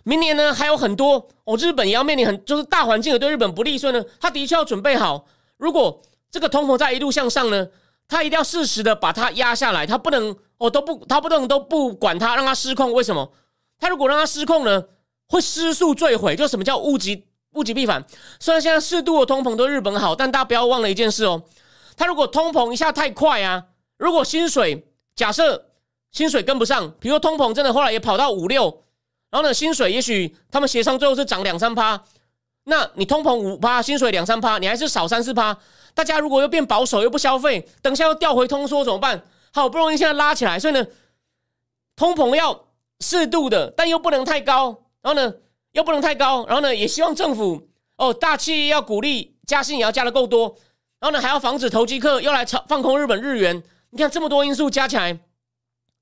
[0.03, 5.25] 明年呢还有很多哦，日本也要面临很就是大环境的对日本不利，所以呢，他的确要准备好。
[5.57, 7.67] 如果这个通膨在一路向上呢，
[8.07, 12.93] 他一定要适时的把它压下来，他不能哦都不他不能都不管它，让它失控。
[12.93, 13.31] 为什么？
[13.79, 14.83] 他如果让它失控呢，
[15.27, 16.35] 会失速坠毁。
[16.35, 18.05] 就什么叫物极物极必反？
[18.39, 21.41] 虽然现在适度的通膨对日本好，但大家不要忘了一件事哦，
[21.97, 23.65] 他如果通膨一下太快啊，
[23.97, 25.69] 如果薪水假设
[26.11, 28.83] 薪水跟不上，比如说通膨真的后来也跑到五六。
[29.31, 32.01] 然后呢，薪水也许他们协商最后是涨两三趴，
[32.65, 35.57] 那你通膨五趴，薪水两三趴，你还是少三四趴。
[35.93, 39.23] 大家如果又变保守又不消费，等下又调回通缩怎么办？
[39.51, 40.85] 好不容易现在拉起来，所以呢，
[41.97, 42.65] 通膨要
[43.01, 44.83] 适度的，但又不能太高。
[45.01, 45.33] 然后呢，
[45.73, 46.45] 又不能太高。
[46.45, 50.55] 然后呢，也希望政府哦，大企业要鼓励加薪，也要加的够多。
[50.99, 53.61] 然后呢，还要防止投机客又来炒放空日本日元。
[53.91, 55.19] 你看这么多因素加起来。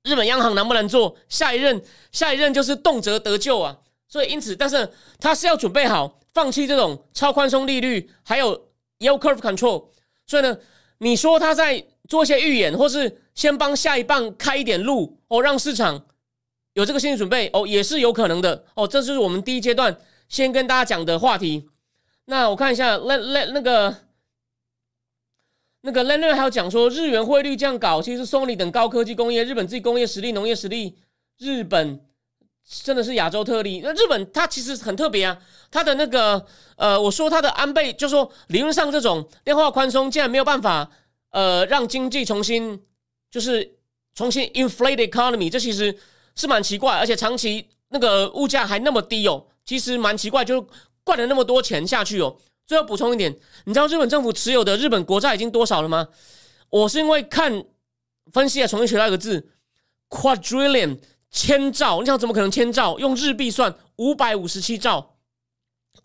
[0.02, 1.82] 日本央行能不能做下一任？
[2.12, 3.74] 下一任就是动辄得救啊！
[4.06, 4.86] 所以因此，但是
[5.18, 8.54] 他是要准备好放弃这种超宽松利率，还有
[8.98, 9.86] yield curve control。
[10.26, 10.58] 所以呢，
[10.98, 16.04] 你说他在做一些预演，或是先帮下一棒开一点路哦，让市场
[16.74, 18.86] 有这个心理准备哦，也是有可能的哦。
[18.86, 19.96] 这就是我们第一阶段
[20.28, 21.66] 先跟大家讲的话题。
[22.26, 24.03] 那我看一下，那那那个。
[25.86, 30.96] 那个 l e n n 还有讲说，日元汇率这样搞，其实 Sony 等高科技工业，日本自己工业实力、农业实力，
[31.38, 32.00] 日本
[32.82, 33.82] 真的是亚洲特例。
[33.84, 35.38] 那日本它其实很特别啊，
[35.70, 40.90] 它的那个呃，我说它的安倍，就说理论上这种量化宽松，竟然没有办法
[41.32, 42.82] 呃让经济重新
[43.30, 43.76] 就是
[44.14, 45.94] 重新 inflate economy，这其实
[46.34, 50.66] 是蛮奇怪，而且长期那个物价还那么低哦，其实蛮奇怪，就
[51.04, 52.34] 灌了那么多钱下去哦。
[52.66, 56.08] 最后补充一点，你知道日本政府持有的日本国债已经多少了吗？
[56.70, 57.64] 我是因为看
[58.32, 59.50] 分析啊，重新学到一个字
[60.08, 60.98] ，quadrillion，
[61.30, 62.00] 千兆。
[62.00, 62.98] 你想怎么可能千兆？
[62.98, 65.16] 用日币算，五百五十七兆，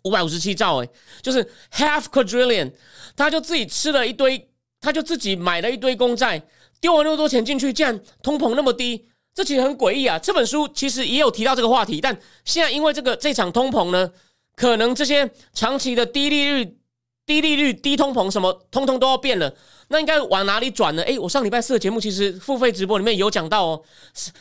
[0.02, 0.88] 五百五十七兆，哎，
[1.22, 1.42] 就是
[1.72, 2.72] half quadrillion。
[3.16, 4.50] 他就自己吃了一堆，
[4.82, 6.42] 他就自己买了一堆公债，
[6.78, 10.18] 丢了那么多钱进去，竟然通膨那么低，这其实很诡异啊。
[10.18, 14.12] 这本书其实也有提到这个话题，但现在因为这个这场通膨呢。
[14.56, 16.78] 可能这些长期的低利率、
[17.24, 19.54] 低利率、低通膨什么，通通都要变了。
[19.88, 21.02] 那应该往哪里转呢？
[21.02, 23.82] 诶，我上礼拜四的节目其实付费直播里面有讲到哦。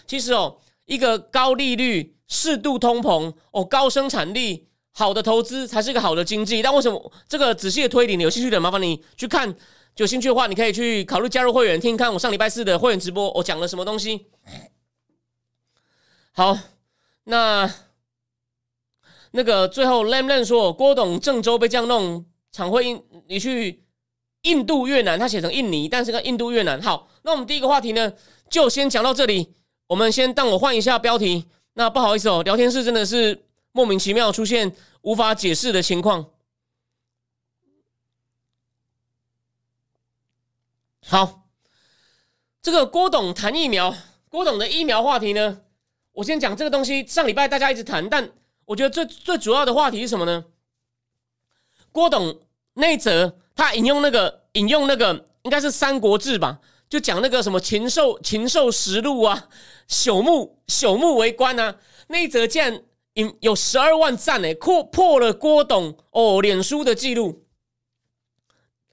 [0.06, 6.62] 其实哦，一个高利率、适度通膨、哦高生产力、好的投资才是一个好的经济。
[6.62, 9.56] 但为什么这个仔细的推理，你有兴趣的麻烦你去看。
[9.98, 14.28] 有兴趣的话，你可以去考虑加入会员，听看我上礼拜四的会员直播，我讲了什么东西。
[16.32, 16.58] 好，
[17.26, 17.70] 那
[19.32, 23.84] 那个最后 Lam Lam 说郭董郑州被这样弄，常会印你去
[24.44, 26.82] 印度越南，他写成印尼，但是个印度越南。
[26.82, 28.14] 好，那我们第一个话题呢，
[28.50, 29.54] 就先讲到这里。
[29.88, 31.48] 我们先当我换一下标题。
[31.74, 36.26] 那不好意思哦，聊天室真的是莫名其妙出现无法解释的情况。
[41.06, 41.48] 好，
[42.62, 43.96] 这个郭董谈疫苗，
[44.28, 45.62] 郭董的疫苗话题呢，
[46.12, 47.06] 我先讲这个东西。
[47.08, 48.30] 上礼拜大家一直谈，但
[48.70, 50.46] 我觉得最最主要的话题是什么呢？
[51.92, 52.40] 郭董
[52.76, 59.50] 那一则他引用那个引用那个应该是《三国志》吧，就讲那个什么禽兽禽兽食禄啊，
[59.90, 61.78] 朽木朽木为官啊，
[62.10, 62.84] 那一则竟然
[63.16, 67.48] 引有十二万赞诶，破破了郭董哦脸书的记录。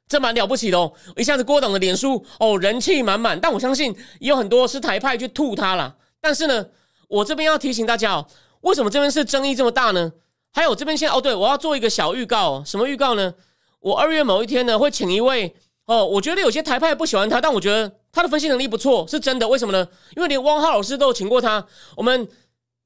[0.09, 0.95] 这蛮了不起的哦！
[1.17, 5.99] 一下子郭董的脸书哦人气满满，但我相信也有很多是台派去吐他了。
[6.19, 6.67] 但是呢，
[7.09, 8.27] 我这边要提醒大家哦，
[8.67, 10.13] 为什么这边是争议这么大呢？
[10.53, 13.33] 还有这边现在哦，对我要做一个小预告，什么预告呢？
[13.81, 19.47] 我二月某一天呢会请一位哦，我觉得有些台派不喜欢他，但我觉得他的分析能力不错，是真的。
[19.47, 19.87] 为什么呢？
[20.17, 21.65] 因为连汪浩老师都有请过他。
[21.97, 22.29] 我们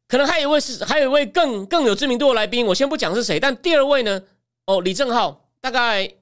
[0.06, 3.40] 可能还有一位是还有一位更更有知名度的来宾，我先不讲是谁。
[3.40, 4.20] 但第二位呢，
[4.66, 6.12] 哦，李正浩大概。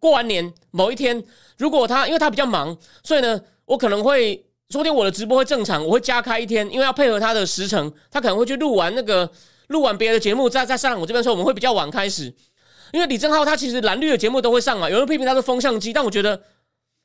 [0.00, 1.22] 过完年某一天，
[1.58, 9.30] 如果他因为他比较忙，所以呢，我可能会昨天我的直播会正常，我会加开一天，因为要配合他的时程，他可能会去录完那个
[9.66, 12.34] 录完别的节目，再再上我这边说，我们会比较晚开始。
[12.90, 16.42] 因为李正浩他其实蓝绿的节目都会上嘛，有人批评他是风向机，但我觉得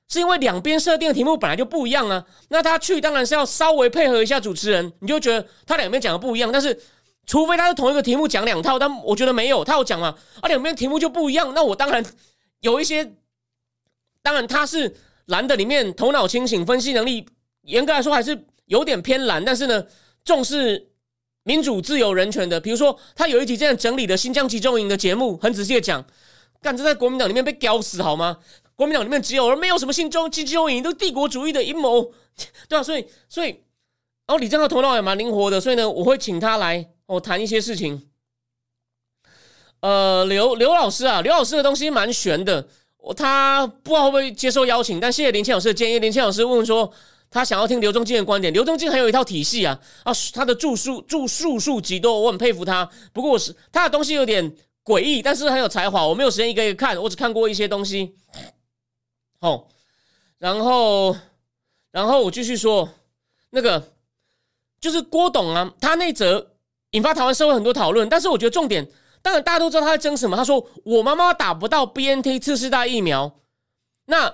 [0.08, 2.24] 是因为两边设定的题目本来就不一样啊。
[2.48, 6.50] 那他去当然是要稍微配合一下主持人，你就觉得他两边讲的不一样。
[6.50, 6.80] 但是
[7.26, 12.02] 除非他是同一个题目讲两套，但我觉得没有，他有讲嘛，啊两边题目就不一样，那我当然。
[12.62, 13.14] 有一些，
[14.24, 17.28] 当然他是蓝的，里面头脑清醒，分析能力
[17.68, 19.86] 严格来说还是有点偏蓝，但是呢，
[20.26, 20.90] 重视
[21.44, 22.60] 民主、自由、人权的。
[22.60, 26.04] 比如说，他有一集这样整理的新疆集中营的节目，很仔细的讲，
[26.62, 28.40] 干这在国民党里面被屌死好吗？
[28.76, 32.14] 国民党里面只有而没有什么新中集中营，都帝国主义的阴谋，
[32.70, 33.50] 对啊，所以，所以，
[34.28, 38.10] 然后李正浩头脑也蛮灵活的，所以呢，我会请他来哦谈一些事情。
[39.80, 42.68] 呃，刘刘老师啊，刘老师的东西蛮悬的，
[43.16, 46.00] 他不知道会不会接受邀请，但谢谢林倩老师的建议。
[46.00, 46.92] 林倩老师问说，
[47.38, 48.52] 他想要听刘忠进的观点。
[48.52, 52.90] 刘忠进很有一套体系啊，啊，他的著述著述数极多，我很佩服他。
[53.14, 54.52] 不过我是他的东西有点
[54.84, 56.06] 诡异，但是很有才华。
[56.06, 58.16] 我没有时间一个一个看，我只看过一些东西。
[59.40, 59.68] 好，
[60.40, 61.16] 然后
[61.92, 62.90] 然后我继续说，
[63.52, 63.92] 那个
[64.82, 66.54] 就是郭董啊，他那则
[66.92, 68.90] 引发台湾社会很多讨论，但是我觉得重点。
[69.22, 70.38] 当然，大家都知道他在争什么。
[70.38, 73.36] 他说：“我妈妈打不到 B N T 次世代疫苗。”
[74.06, 74.34] 那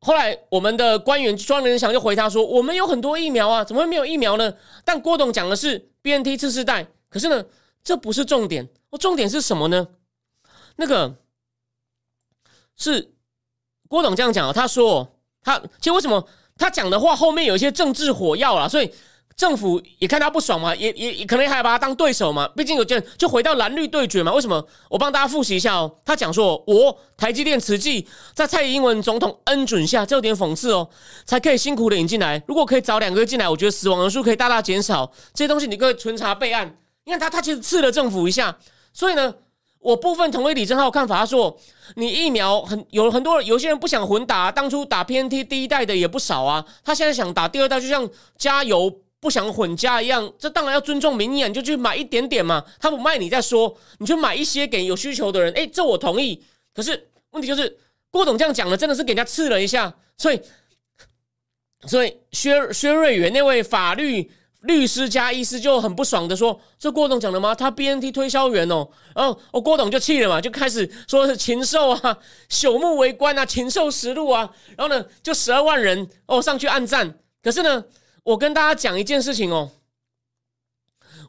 [0.00, 7.44] 后来我们的官员庄仁祥就回他说：“我们有很多疫苗啊，怎么会没有疫苗呢？”但郭董讲的是 B N T 次世代，可是呢，
[7.84, 8.68] 这不是重点。
[8.90, 9.88] 我重点是什么呢？
[10.76, 11.16] 那个
[12.76, 13.12] 是
[13.88, 14.52] 郭董这样讲啊。
[14.52, 18.68] 他说：“他其实为什么他讲的话后面有一些政治火药啊？
[18.68, 18.92] 所以。”
[19.40, 22.46] 政府也看他不爽嘛，也也也可能还要把他当对手嘛。
[22.48, 24.30] 毕竟有件就回到蓝绿对决嘛。
[24.34, 24.62] 为什么？
[24.90, 25.90] 我帮大家复习一下哦。
[26.04, 30.86] 他讲说，我台积电慈济在蔡英文总统恩准下，这有点讽刺哦，
[31.24, 32.42] 才可以辛苦的引进来。
[32.46, 35.10] 如果可以早两个月进来，我觉得死亡人数可以大大减少。
[35.32, 36.76] 这些东西你可以存查备案。
[37.04, 38.58] 你看他，他其实刺了政府一下。
[38.92, 39.34] 所以呢，
[39.78, 41.56] 我部分同意李正浩看法，他说
[41.96, 46.62] 你疫苗很有很多有些人不想混打，当初打 PNT 第一代的也不少啊。
[46.84, 49.00] 他现在想打第二代，就像加油。
[49.20, 52.64] 不想混家一样，这当然要尊重民意，你就去买一点点嘛。
[52.80, 55.52] 他不卖你再说，你就买一些给有需求的人。
[55.52, 56.42] 哎，这我同意。
[56.74, 57.78] 可是问题就是
[58.10, 59.94] 郭董这样讲的，真的是给人家刺了一下。
[60.16, 60.40] 所以，
[61.86, 64.30] 所以薛薛瑞元那位法律
[64.62, 67.54] 律师加医师就很不爽的说：“这郭董讲的吗？
[67.54, 74.50] 他 BNT 推销员哦。”然后哦，郭董就气了嘛，就开始说是禽兽啊，朽木为官啊，禽兽食禄啊。
[74.78, 77.18] 然后呢，就十二万人哦上去暗赞。
[77.42, 77.84] 可是呢。
[78.22, 79.70] 我跟大家讲一件事情哦，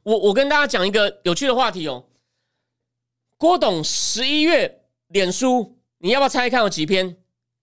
[0.03, 2.05] 我我跟大家讲一个有趣的话题哦。
[3.37, 7.17] 郭董十一月脸书，你要不要猜一看有几篇？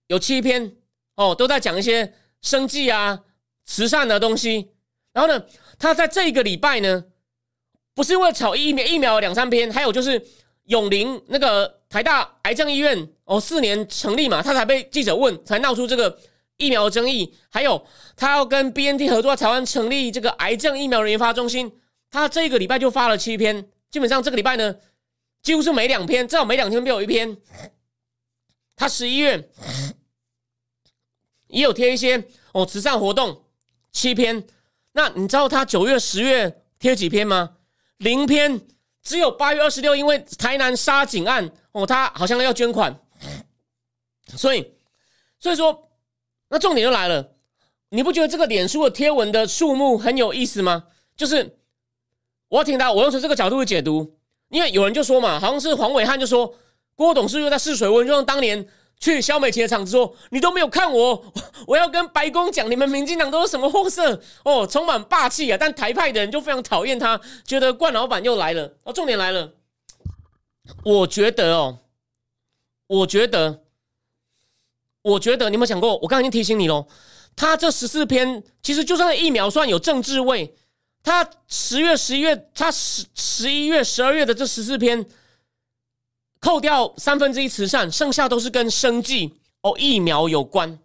[0.07, 0.75] 有七篇
[1.15, 3.23] 哦，都在讲一些生计啊、
[3.65, 4.71] 慈善的东西。
[5.13, 5.45] 然后呢，
[5.77, 7.05] 他在这一个礼拜呢，
[7.93, 10.25] 不是因为炒疫苗疫苗两三篇，还有就是
[10.65, 16.19] 永林那个台大癌症医院哦，四年成立嘛，他才被记者问，才闹出这个。
[16.59, 17.83] 疫苗争议，还有
[18.15, 21.79] 他要跟 B N T 合作，台湾成立这个癌症疫苗研发中心。
[22.11, 24.75] 他这个礼拜就发了七篇，基本上这个礼拜呢，
[25.41, 27.37] 几乎是每两篇，至少每两天都有一篇。
[28.75, 29.49] 他十一月
[31.47, 33.45] 也有贴一些哦慈善活动，
[33.91, 34.45] 七篇。
[34.91, 37.57] 那你知道他九月、十月贴几篇吗？
[37.97, 38.59] 零篇，
[39.01, 42.99] 只有八月二十六，因为台南杀警案哦，他好像要捐款，
[44.35, 44.73] 所以
[45.39, 45.88] 所以说，
[46.49, 47.31] 那重点就来了，
[47.89, 50.85] 你不觉得这个脸书的贴文的数目很有意思吗？
[51.15, 51.57] 就是
[52.49, 54.15] 我要听到，我用从这个角度去解读，
[54.49, 56.55] 因为有人就说嘛，好像是黄伟汉就说
[56.95, 58.67] 郭董是又在试水温，就像当年。
[59.01, 61.23] 去萧美琴的场子说：“你都没有看我，
[61.65, 65.57] 我要跟白宫讲，你们民进党都是什么货色哦，充满霸气啊！
[65.57, 68.91] 但台派的人就非常讨厌他，觉得冠老板又来了哦。
[68.91, 69.53] 重点来了，
[70.83, 71.79] 我觉得哦，
[72.87, 73.61] 我觉得，
[75.01, 75.97] 我觉得你有没有想过？
[75.99, 76.87] 我刚才已经提醒你喽，
[77.35, 80.55] 他这十四篇其实就算疫苗算有政治味，
[81.03, 85.05] 他十月、十一月，他十十一月、十二月的这十四篇。”
[86.41, 90.79] 扣掉三分之一慈善，剩下都是跟生计哦疫苗有关。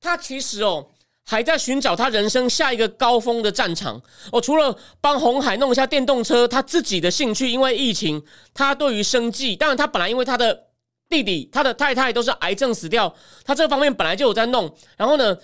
[0.00, 0.88] 他其实哦
[1.26, 4.00] 还在寻找他人生下一个高峰的战场
[4.32, 4.40] 哦。
[4.40, 10.68] 除了帮红海弄一下电动车，他自己的兴趣因为疫情，他对于生计，当然他本来因为他的
[11.08, 14.74] 弟弟、他的太太都是癌症死掉，他这方面本来就有在弄。
[14.96, 15.36] 然后呢，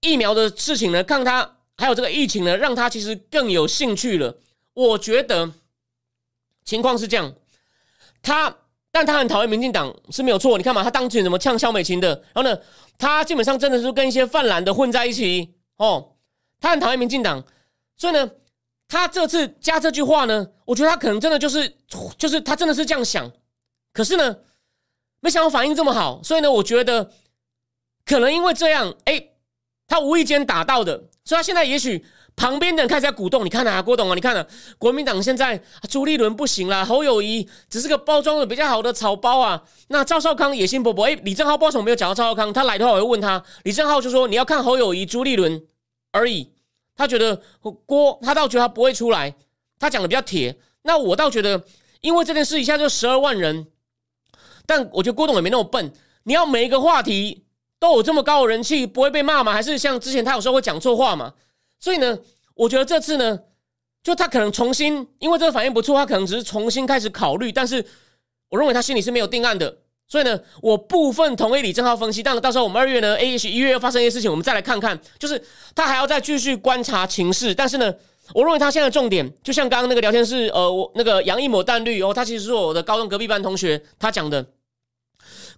[0.00, 4.38] 疫苗的事情呢，看他还有这个疫情呢，让他其实更有兴趣了。
[4.74, 5.50] 我觉得
[6.64, 7.34] 情况是这样，
[8.22, 8.56] 他。
[8.94, 12.54] 但他很讨厌民进党是没有错，你看嘛，他当选怎么呛萧美琴的，然后呢，
[12.98, 16.12] 他基本上真的是跟一些泛蓝的混在一起哦，
[16.60, 17.42] 他很讨厌民进党，
[17.96, 18.30] 所以呢，
[18.86, 21.74] 他这次加这句话呢，我觉得他可能真的就是
[22.18, 23.32] 就是他真的是这样想，
[23.94, 24.36] 可是呢，
[25.22, 27.10] 没想到反应这么好，所以呢，我觉得
[28.04, 29.28] 可能因为这样，哎，
[29.88, 32.04] 他无意间打到的，所以他现在也许。
[32.34, 34.44] 旁边的人开始在鼓动，你看啊，郭董啊，你看啊，
[34.78, 39.62] 国民党现在朱立伦不行了，侯友谊只是个包装的比较好的草包啊。
[39.88, 45.62] 那赵少康野心勃勃，哎，李正浩不知道什么没有讲到赵少康，他来的话我会问他，李正浩就说你要看侯友谊、朱立伦
[46.10, 46.50] 而已。
[46.96, 47.38] 他觉得
[47.84, 49.34] 郭，他倒觉得他不会出来，
[49.78, 50.56] 他讲的比较铁。
[50.84, 51.62] 那我倒觉得，
[52.00, 53.66] 因为这件事一下就十二万人，
[54.66, 55.92] 但我觉得郭董也没那么笨，
[56.24, 57.44] 你要每一个话题
[57.78, 59.52] 都有这么高的人气，不会被骂吗？
[59.52, 61.34] 还是像之前他有时候会讲错话嘛？
[61.80, 62.18] 所以呢，
[62.54, 63.40] 我觉得这次呢，
[64.02, 67.50] 就他可能重新，因为这个反应不错，他可能只是重新开始考虑。
[67.50, 67.84] 但是，
[68.50, 69.78] 我认为他心里是没有定案的。
[70.08, 72.22] 所以呢，我部分同意李正浩分析。
[72.22, 75.00] 但到时候我们二月呢，A H 一月要发生一些事情，我们再来看看。
[75.18, 75.42] 就是
[75.74, 77.54] 他还要再继续观察情势。
[77.54, 77.94] 但是呢，
[78.34, 84.46] 我认为他现在重点，就像刚刚那个聊天室，呃，我那个杨一抹淡绿哦，他其实是我的高中隔壁班同学，他讲的，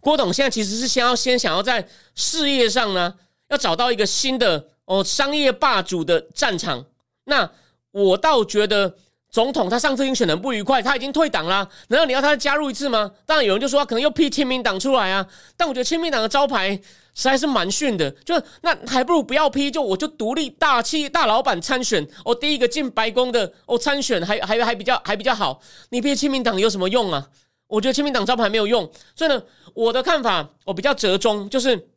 [0.01, 3.15] 郭董现在其实是先要先想要在事业上呢，
[3.49, 4.69] 要找到一个新的。
[4.87, 6.85] 哦，商业霸主的战场，
[7.25, 7.51] 那
[7.91, 8.95] 我倒觉得
[9.31, 13.11] 总统他上次已经选的不愉快，他已经退党了，难道你要他加入一次吗？
[13.25, 16.79] 当然有人就说他可能又批亲民党出来啊，但我觉得亲民党的招牌
[17.15, 25.61] 实在是蛮逊的，就那还不如不要批，就我就独立大企业大老板参选，哦，第一个进白宫的哦参选还还还比较还比较好，
[25.91, 27.31] 你批亲民党有什么用啊？
[27.69, 29.43] 我觉得亲民党招牌没有用，所以呢，
[29.73, 31.89] 我的看法我比较折中，就是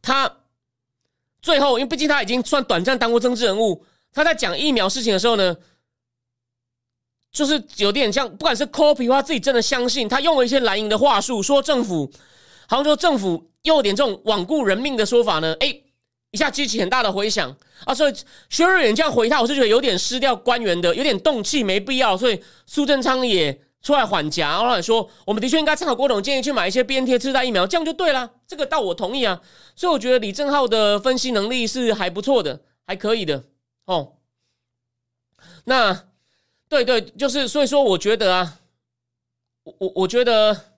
[0.00, 0.38] 他。
[1.42, 5.56] 最后，因为毕竟他已经算短暂当过政治人物，他在讲疫苗事情的时候呢，
[7.30, 12.10] 就是有点像，不管是 copy 他自己真的相信，他用了一些蓝营的话术，说政府
[12.66, 15.82] 好像说政府又有点这种罔顾人命的说法呢，哎，
[16.30, 17.54] 一下激起很大的回响
[17.84, 18.14] 啊，所以
[18.48, 23.60] 薛瑞远这样回他，我是觉得有点失掉官员的，有点动气，没必要，所以苏贞昌也。
[23.82, 28.28] 出来缓颊，然后说我们的确应该参考郭董建议去买一些 B N T 次代疫苗，这样就对了。
[28.44, 29.40] 这个倒我同意啊，
[29.76, 33.44] 所以我觉得李正浩的分析能力是还不错的，还可以的
[33.84, 34.14] 哦。
[35.66, 36.06] 那
[36.68, 38.58] 对对，就是所以说，我觉得啊，
[39.62, 40.75] 我我我觉得，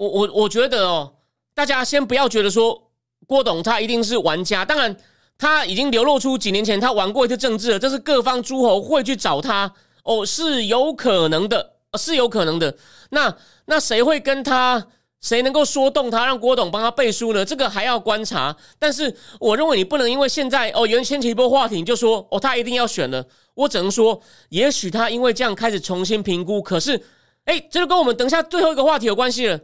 [0.00, 1.12] 我我我觉得哦，
[1.54, 2.90] 大家先不要觉得说
[3.26, 4.96] 郭董他一定是玩家，当然。
[5.42, 9.72] 他已经流露出几年前他玩过一次政治了，这是各方诸侯会去找他
[10.04, 12.76] 哦，是有可能的，是有可能的。
[13.08, 13.34] 那
[13.64, 14.86] 那谁会跟他？
[15.22, 17.42] 谁能够说动他，让郭董帮他背书呢？
[17.42, 18.54] 这个还要观察。
[18.78, 23.24] 但是我认为你不能因为现在哦，原掀起一波话题，你就说哦，他一定要选了。
[23.54, 24.20] 我只能说，
[24.50, 26.60] 也许他因为这样开始重新评估。
[26.60, 27.02] 可是，
[27.46, 29.58] 哎，这就跟我们等一下最后一个话题有关系了。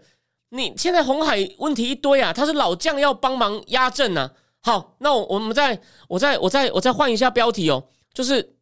[0.51, 4.31] 你现在红海问题一堆啊，他是老将要帮忙压阵呢。
[4.63, 8.57] 好，那我我们再我再我再我再换一下标题哦，就是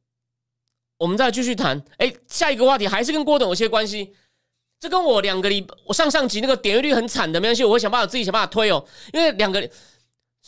[0.98, 1.82] 我们再继续谈。
[1.98, 4.14] 哎，下一个话题还是跟郭董有些关系。
[4.80, 8.84] 这跟我两个礼我上上集那个点阅率很惨的没关系，我会想办法自己想办法推哦。
[9.12, 9.70] 因为两个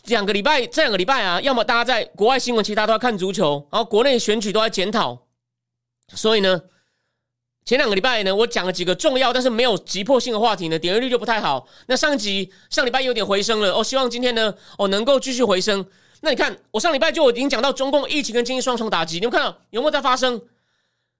[0.05, 5.27] 两个礼拜这两个礼拜啊，要么大家在国外新闻，其他都在看足球，然后国内选举都在检讨，
[6.13, 6.61] 所以呢。
[7.67, 11.67] 前两个礼拜呢，我讲了几个重要但是没有急迫性的话题呢，点击率就不太好。
[11.87, 15.85] 那上集上礼拜有点回升了，哦，希望今天呢，哦能够继续回升。
[16.21, 20.41] 那你看，我上礼拜就已经讲到中共疫情跟经济双重打击，你们看到有没有在发生？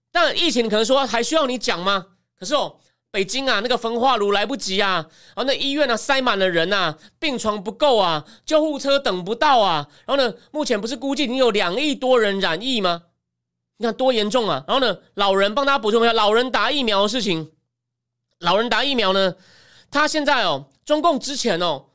[0.10, 2.06] 但疫情可能说还需要你讲吗？
[2.40, 2.78] 可是哦，
[3.12, 13.04] 北京啊，那个焚化炉来不及啊，然后那医院呢塞满了人呐，病床不够啊，救护车等不到啊，然后呢，目前不是估计已经有两亿多人染疫吗？
[13.78, 14.64] 你看多严重啊！
[14.68, 17.52] 然后呢，老人帮大家补充一下，老人打疫苗的事情，
[18.40, 19.36] 老人打疫苗呢，
[19.92, 21.86] 他现在哦，中共之前哦。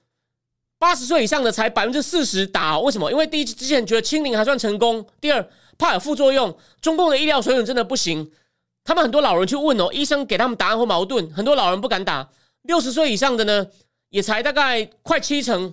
[0.79, 3.09] 八十岁以上的才百分之四十打，为什么？
[3.11, 6.57] 因为第一之前觉得清零还算成功，第二怕有副作用。
[6.81, 8.33] 中共的医疗水准真的不行，
[8.83, 12.29] 他们很多老人去问哦，医生给他们答案或矛盾，很多老人不敢打。
[12.63, 13.67] 六十岁以上的呢，
[14.09, 15.73] 也才大概快七成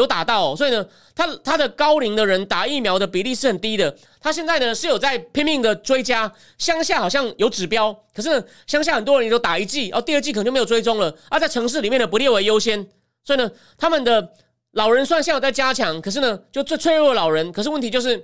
[0.00, 0.84] 有打到，所以呢，
[1.14, 3.94] 他他的高龄的人打疫苗的比例是很低的。
[4.20, 11.14] 他现在呢是有在拼命的追加，乡下好像有指标，可是乡下很多人也都打一剂，哦，第二剂可能就没有追踪了。
[11.30, 12.86] 而在城市里面呢，不列为优先。
[13.22, 14.32] 所以呢，他们的
[14.72, 18.16] 老人算现在在加强，可是呢，就最脆弱的老人，可是问题就是，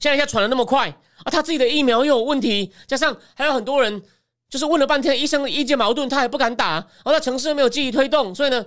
[0.00, 4.02] 现在一下传的那么快啊，他自己的疫苗又有问题，加上还有很多人
[4.50, 8.64] 就是问了半天，医生的意见矛盾，他也不敢打，然后在城市又没有积极推动，所以呢，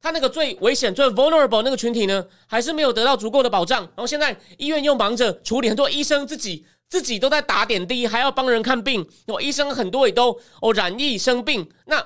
[0.00, 3.80] 他那个最危险、最 vulnerable 那个群体呢，还是没有得到足够的保障。
[3.82, 12.04] 然后现在医院又忙着处理很多医生自己自己都在打点滴，还要帮人看病，有医生很多也都哦染疫生病，那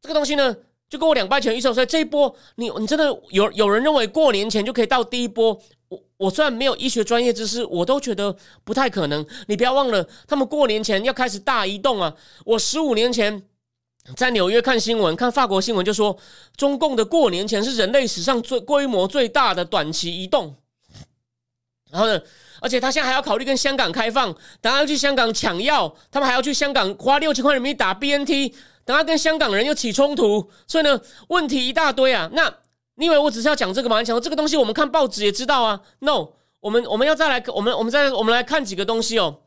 [0.00, 0.56] 这个东西呢？
[0.86, 5.58] 就跟我两块钱预售，所以这一波，你你真的有有人认为过年前就可以到第一波？
[5.88, 9.26] 我我虽然没有医学专业知识，我都觉得不太可能。
[9.48, 12.14] 你不要忘了，他们过年前要开始大移动啊！
[12.44, 13.42] 我十五年前
[14.16, 16.18] 在纽约看新闻，看法国新闻，就说
[16.56, 20.56] 中共的过年前是人类史上最规模最大的短期移动。
[21.90, 22.20] 然后呢，
[22.60, 28.52] 而且他现在还要考虑跟香港开放，等下要去香港抢药，他们还要去香港花六千块人民币打 BNT。
[28.84, 32.28] 等他跟香港人又起冲突，所以呢，问题一大堆啊。
[32.34, 32.54] 那
[32.96, 33.98] 你以为我只是要讲这个吗？
[34.00, 35.80] 你讲这个东西，我们看报纸也知道啊。
[36.00, 39.40] No，我们我们要再来，我们我们再我们来看几个东西哦。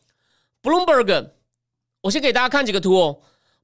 [0.63, 1.29] Bloomberg，
[2.01, 3.19] 我先给大家看几个图哦。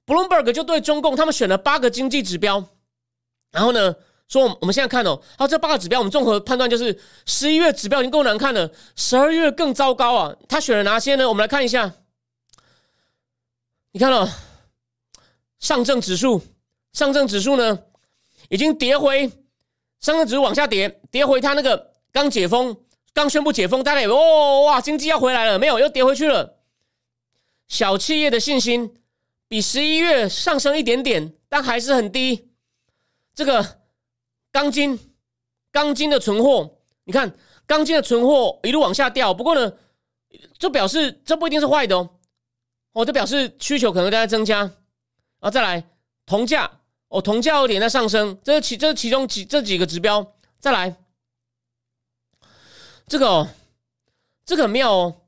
[0.06, 2.64] Bloomberg 就对中共他们选了八个经济指标，
[3.52, 3.96] 然后呢
[4.28, 10.36] 说，我们现在看哦，好，这八个指标我们综合判断就是十一月指标已经够难看了，十二月更糟糕啊。
[10.48, 11.28] 他选了哪些呢？
[11.28, 11.94] 我们来看一下，
[13.92, 14.30] 你看了。
[15.60, 16.42] 上证指数，
[16.92, 17.80] 上证指数呢，
[18.50, 19.30] 已经跌回，
[20.02, 22.76] 上证指数往下跌，跌回它那个刚解封、
[23.14, 26.58] 刚宣布解封，大概有哦哇，经济要回来了，没有，又跌回去了。
[27.70, 28.94] 小企业的信心
[29.48, 32.52] 比十一月上升一点点，但还是很低。
[33.36, 33.82] 这个
[34.52, 35.00] 钢筋，
[35.72, 37.36] 钢筋的存货，你看
[37.66, 39.74] 钢筋的存货一路往下掉，不过呢，
[40.58, 42.10] 这表示这不一定是坏的哦，
[42.94, 44.72] 哦，这表示需求可能在增加。
[45.40, 45.84] 啊，再来
[46.26, 46.80] 铜价
[47.10, 50.36] 哦，铜价有点在上升，这是其这是其中几这几个指标。
[50.60, 50.96] 再来，
[53.08, 53.50] 这个哦
[54.46, 55.22] 这个很妙哦。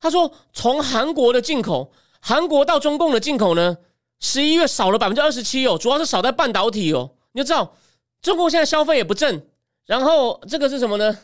[0.00, 3.78] 他说，从韩国的进口，韩国到中共的进口呢，
[4.20, 7.16] 十一月少了百分之二十七哦，主要是少在半导体哦。
[7.32, 7.76] 你就知道，
[8.22, 9.46] 中国现在消费也不振。
[9.86, 11.18] 然后这个是什么呢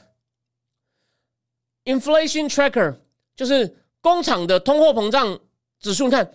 [1.84, 2.96] ？Inflation Tracker
[3.34, 5.38] 就是工厂的通货膨胀
[5.80, 6.32] 指数，你看。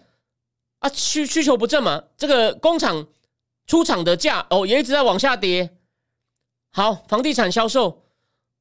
[0.79, 3.05] 啊，需需求不振嘛，这个工厂
[3.67, 5.77] 出厂的价哦也一直在往下跌。
[6.71, 8.01] 好，房地产销售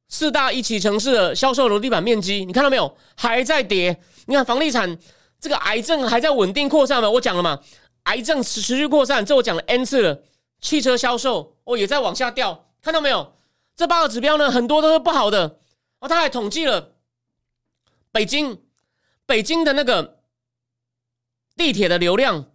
[0.08, 2.94] 四大一起城市的销售楼地板面积，你看到没有？
[3.16, 3.98] 还在跌。
[4.26, 4.98] 你看房地产
[5.40, 7.08] 这个癌症还在稳定扩散嘛？
[7.10, 7.58] 我讲了嘛，
[8.04, 10.22] 癌症持持续扩散，这我讲了 n 次了。
[10.60, 13.32] 汽车销售哦也在往下掉，看到没有？
[13.74, 15.58] 这八个指标呢，很多都是不好的。
[16.00, 16.92] 哦，他还统计了
[18.12, 18.60] 北京，
[19.26, 20.18] 北京的那个。
[21.56, 22.46] 地铁的流量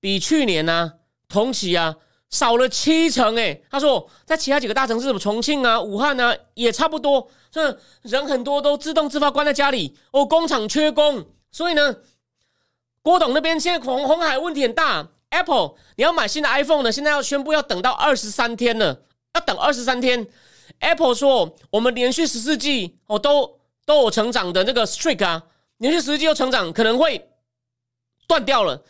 [0.00, 0.92] 比去年呢
[1.30, 1.96] 同期啊
[2.28, 11.96] 少了七成诶，他说在其他几个大城市，什么重庆啊、武汉啊也差不多，这人很多都自动自发关在家里哦，工厂缺工，所以呢，
[13.02, 19.02] 郭董那边现在红红海问题很大，Apple 你要买新的 iPhone 呢，现在要宣布要等到二十三天了，
[19.34, 20.26] 要等二十三天
[20.80, 25.42] ，Apple 说我们连续十四季哦都都有成长的那个 streak 啊，
[25.78, 27.26] 连续十四季有成长可能会。
[28.28, 28.80] 断掉了，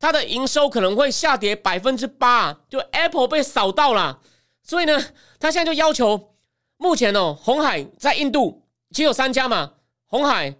[0.00, 4.20] 它的营收可能会下跌百分之八，就 Apple 被扫到了，
[4.62, 4.98] 所以呢，
[5.38, 6.34] 他现在就要求，
[6.78, 9.74] 目前哦，红海在印度只有三家嘛，
[10.06, 10.56] 红海，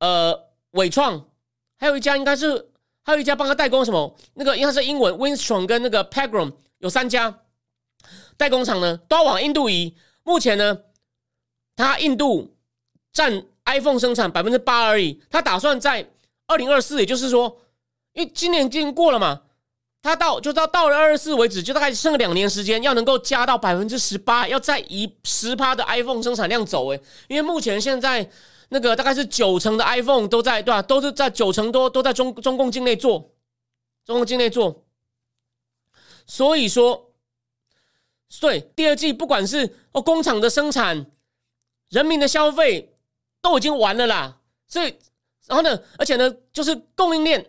[0.00, 1.24] 呃，伟创，
[1.82, 2.68] 还有一家应该是
[3.02, 7.40] 还有一家帮他代工什么，那个应该是英文 w i n s t r o n 跟那个 Pegram 有三家
[8.36, 9.96] 代工厂呢，都要往印度移。
[10.22, 10.78] 目前呢，
[11.74, 12.54] 他印度
[13.12, 16.08] 占 iPhone 生产百分之八而已，他打算在。
[16.48, 17.56] 二零二四，也就是说，
[18.12, 19.42] 因为今年已经过了嘛，
[20.02, 28.28] 他到就到到了二十四为止，就大概剩两年时间，要能够加到百分之十八，要再移十趴的 iPhone 生产量走诶，因为目前现在
[28.72, 30.80] 那个大概是九成的 iPhone 都在对吧？
[30.80, 33.34] 都是在九成多都在中中共境内做，
[34.06, 34.86] 中共境内做，
[36.26, 37.12] 所以说，
[38.40, 41.06] 对第二季不管是哦工厂的生产，
[41.90, 42.96] 人民的消费
[43.42, 44.98] 都已经完了啦，所以
[45.46, 47.46] 然后呢，而且呢，就是供应链。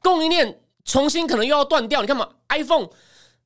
[0.00, 2.90] 供应链重新可能又要断掉，你看嘛，iPhone、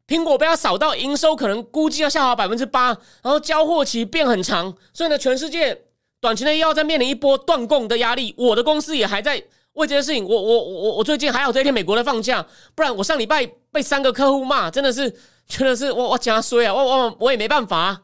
[0.06, 2.88] 苹果被它扫到，营收可能估计要下滑百分之八，
[3.22, 5.82] 然后交货期变很长，所以呢，全世界
[6.20, 8.34] 短期内又要再面临一波断供的压力。
[8.38, 9.36] 我的公司也还在
[9.72, 15.10] 为这件事情，我我我我最近还好这一天美国的放假，不然我上礼拜被三个客户骂，真的是
[15.48, 18.02] 真的是我我假衰啊，我我我也没办法，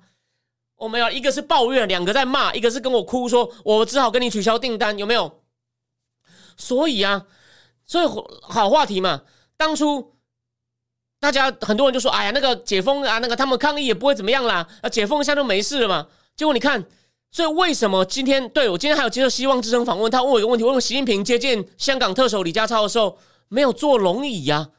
[0.76, 5.40] 我没有一个是抱怨，两个在骂，一个是跟我哭说，我只好跟你取消订单，有没有？
[6.56, 7.26] 所以啊。
[7.84, 8.06] 所以
[8.42, 9.22] 好话题嘛，
[9.56, 10.14] 当初
[11.22, 16.04] 大家很多人就说：“哎呀，那个解封啊，那个他们抗议也不会怎么样啦，啊，解封一下就没事了嘛。”
[16.34, 16.84] 结果你看，
[17.30, 23.16] 所以为什么今天对我今天还有接受希望之声访问，他问我一个问题：问习近平接见香港特首李家超的时候，
[23.46, 24.70] 没有坐龙椅呀？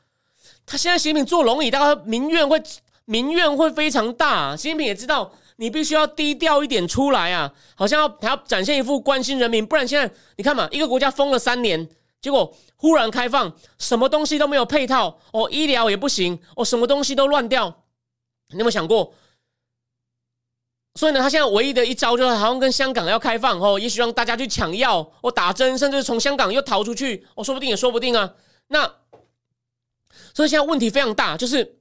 [0.66, 2.62] 他现在习近平坐龙椅，大家民怨会
[3.06, 4.54] 民怨会非常大。
[4.54, 11.88] 习近平也知道，你必须要低调一点出来啊，好像要还要展现一副关心人民，不然现在你看嘛，一个国家封了三年。
[12.22, 12.54] 结果
[12.84, 17.86] 忽然开放，什么东西都没有配套哦，医疗也不行哦，什么东西都乱掉。
[18.50, 19.14] 你有没有想过？
[20.96, 28.34] 所以呢，他现在唯一的一招就是好像跟香港要开放哦，也许让大家去抢药哦、打针，甚至从香港又逃出去哦，说不定也说不定啊。
[28.68, 28.86] 那
[30.34, 31.78] 所以现在问题非常大，就是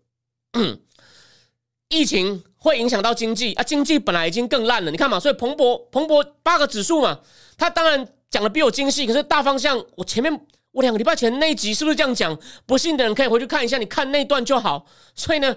[1.91, 7.19] 疫情会影响到经济啊，经济本来已经更烂了，你看嘛，所以彭博彭博八个指数嘛，
[7.59, 8.07] 他当然。
[8.33, 12.37] 讲的比我精细，可是大方向，我前面我两个礼拜前那一集是不是这样讲？
[12.67, 14.87] 不信的人可以回去看一下，你看那段就好。
[15.15, 15.55] 所以呢，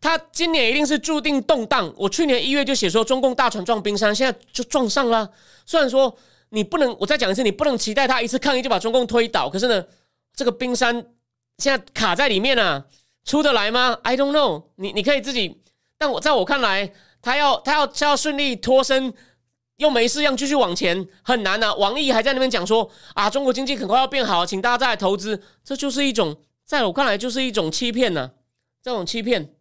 [0.00, 1.92] 他今年一定是注定动荡。
[1.96, 5.28] 我去年一月就写说，中共大船撞冰山，现在就撞上了。
[5.66, 6.16] 虽然说
[6.50, 9.50] 你不能，我再讲一次，你不能期待他一次抗议就把中共推倒。
[9.50, 9.84] 可是呢，
[10.36, 10.94] 这个冰山
[11.58, 12.84] 现在卡在里面啊，
[13.24, 14.64] 出得来吗？I don't know。
[14.76, 15.60] 你你可以自己，
[15.98, 19.12] 但我在我看来，他要他要他要顺利脱身。
[19.76, 21.74] 又没事样继续往前很难呐。
[21.74, 25.42] 王毅还在那边讲说啊，中国经济很快要变好，请大家再来投资。
[25.64, 28.30] 这就是一种，在我看来就是一种欺骗呐。
[28.82, 29.54] 这种欺骗，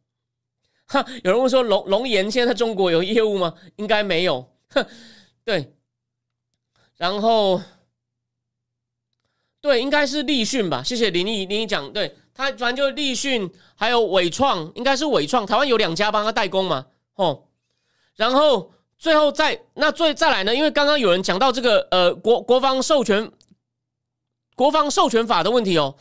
[0.88, 3.54] 哈，有人问说龙龙岩现在在中国有业务吗？
[3.78, 4.48] 应该没有。
[4.70, 4.86] 哼，
[5.46, 5.76] 对。
[6.98, 7.62] 然后，
[9.60, 10.84] 对，应该是立讯吧？
[10.84, 15.46] 谢谢林毅林毅讲，对他反正就是立讯，还有伟创，应该是伟创。
[15.46, 16.86] 台湾有两家帮他代工嘛？
[17.16, 17.46] 哦，
[18.16, 18.74] 然后。
[19.02, 20.54] 最后再那最再来呢？
[20.54, 23.32] 因为刚刚有人讲到这个呃国国防授权
[24.56, 25.96] 国防授权法的问题哦，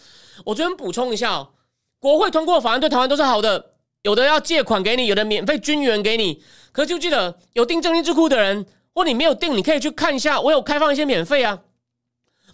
[0.44, 1.48] 我这边补充一下哦，
[1.98, 3.72] 国会通过法案对台湾都是好的，
[4.02, 6.42] 有的要借款给你，有的免费军援给你。
[6.72, 11.58] 可就记得有订正金智库的人，或你没有订，你可以去看一下，我有开放一些免费啊。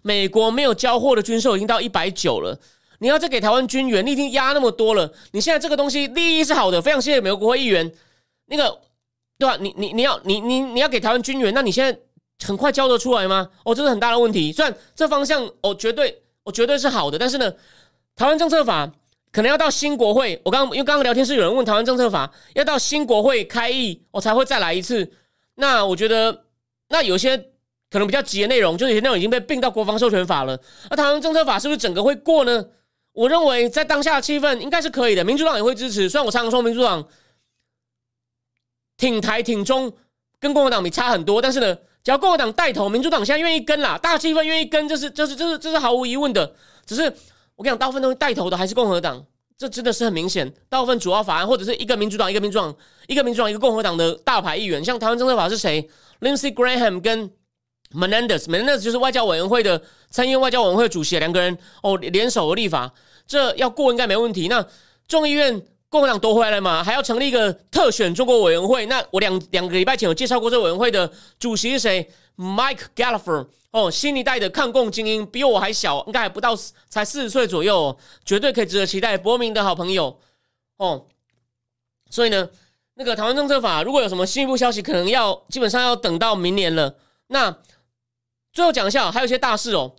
[0.03, 2.57] 美国没有交货的军售已经到一百九了，
[3.01, 5.13] 你要再给台湾军援，你已经压那么多了。
[5.33, 7.93] 你现在这个东西利益是好的，非常谢谢美国国会议员
[8.45, 8.81] 那个。
[9.39, 9.57] 对吧？
[9.61, 11.99] 你你你要你你你要给台湾军援，那你现在
[12.45, 13.49] 很快交得出来吗？
[13.65, 14.51] 哦，这是很大的问题。
[14.51, 17.53] 虽然这方向哦，绝对我绝对是好的，但是呢，
[18.15, 18.91] 台湾政策法
[19.31, 20.41] 可能要到新国会。
[20.43, 25.13] 我刚因为刚刚聊天是有人问台湾政策法要到新国会开议，我才会再来一次。
[25.57, 26.45] 那我觉得
[26.89, 27.37] 那有些
[27.91, 30.59] 可能比较急的内容，就是有些内容已经被并到国防授权法了。
[30.89, 32.65] 那台湾政策法是不是整个会过呢？
[33.13, 36.09] 我认为在当下的气氛应该是可以的，民主党也会支持。
[36.09, 37.07] 虽然我常常说民主党。
[38.97, 39.93] 挺台挺中，
[40.41, 46.55] 跟共和党比差很多，但是呢，只要共和党带头，民主党现在愿意跟啦，大气氛愿意跟，这是这是这是这是毫无疑问的。
[46.87, 47.03] 只是
[47.57, 49.23] 我跟你讲，大部分东西带头的还是共和党，
[49.59, 50.51] 这真的是很明显。
[50.69, 52.75] 大部分主要法案或者是一个民主党一个民主党
[53.07, 55.91] 一个民主党一个共和党的大牌议员，像台湾政策法是谁
[56.21, 57.31] ？Lindsey Graham 跟
[57.93, 62.95] Menendez，Menendez 就是外交委员会的参议院外交委员会主席，两个人哦联手立法，
[63.27, 64.49] 这要过应该没问题。
[64.49, 64.67] 那
[65.07, 65.63] 众议院。
[65.89, 66.83] 共和党夺回来了嘛？
[66.83, 68.85] 还要成立一个特选中国委员会。
[68.87, 76.55] 那我两两个礼拜前有介绍过这委员会的主席是谁？Mike Gallagher 哦，新一代的抗共精英，比我还小，应该还不到
[76.89, 79.17] 才四十岁左右，哦绝对可以值得期待。
[79.17, 80.19] 伯明的好朋友
[80.77, 81.07] 哦，
[82.11, 82.49] 所以呢，
[82.95, 86.97] 那个台湾政策法如果有什么进一步消息，可能要基本上要等到明年了。
[87.29, 87.57] 那
[88.53, 89.95] 最后讲一下，还有一些大事哦。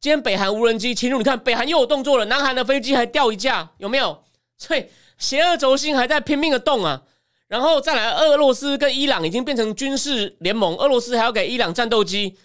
[0.00, 4.22] 今天北韩无人机侵入，你看北韩又有动作了，南韩的飞机还掉一架，有没有？
[4.58, 4.84] 所以。
[5.18, 7.02] 邪恶轴心还在拼命的动啊，
[7.48, 12.36] 然后再来，俄罗斯跟伊朗已经变成军事联盟，俄罗斯还要给伊朗战斗机，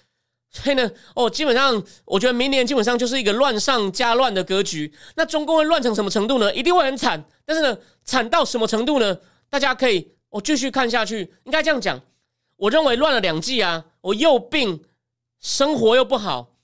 [0.52, 4.94] 所以呢，哦，基本上我觉得明年基本上就是一个乱上加乱的格局。
[5.16, 6.54] 那中共会乱成什么程度呢？
[6.54, 7.24] 一定会很惨。
[7.46, 9.18] 但是呢，惨到什么程度呢？
[9.50, 11.34] 大家可以我继续看下去。
[11.44, 12.00] 应该这样讲，
[12.58, 14.84] 我认为乱了两季啊，我又病，
[15.40, 16.56] 生活又不好。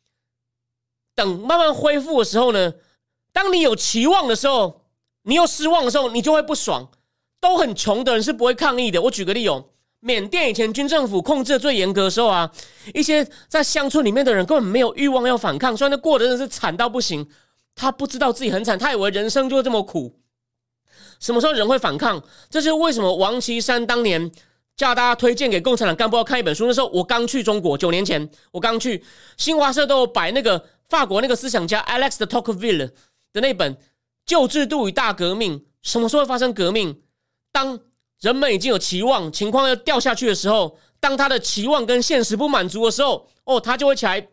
[1.16, 2.74] 等慢慢恢复的时候呢，
[3.32, 4.84] 当你有期望的时候，
[5.26, 6.89] 你又失望的时候，你就会不爽。
[7.41, 8.99] 都很穷的人是不会抗议的。
[8.99, 9.65] 我举个例哦。
[9.99, 12.51] 缅甸以前军政府控制的最严格的时候啊，
[12.93, 17.28] 一些在乡村里面的人根本没有欲望要反抗，虽然他过得真的是惨到不行，
[17.73, 20.19] 他不知道自己很惨，他以为人生就这么苦。
[21.19, 22.21] 什么时候人会反抗？
[22.51, 24.32] 这是为什么王岐山当年
[24.78, 26.67] 叫大家推荐给共产党干部要看一本书。
[26.67, 29.03] 那时候我刚去中国，九年前我刚去，
[29.38, 32.91] 新华社都有摆那个法国那个思想家 Alex de Tocqueville
[33.34, 33.73] 的那本
[34.26, 35.59] 《旧制度与大革命》。
[35.82, 37.01] 什么时候会发生革命？
[37.51, 37.80] 当
[38.19, 44.28] 人们已经有期望，情况要掉下去的时候，当他的期望跟现实不满足的时候，哦，他就会起来，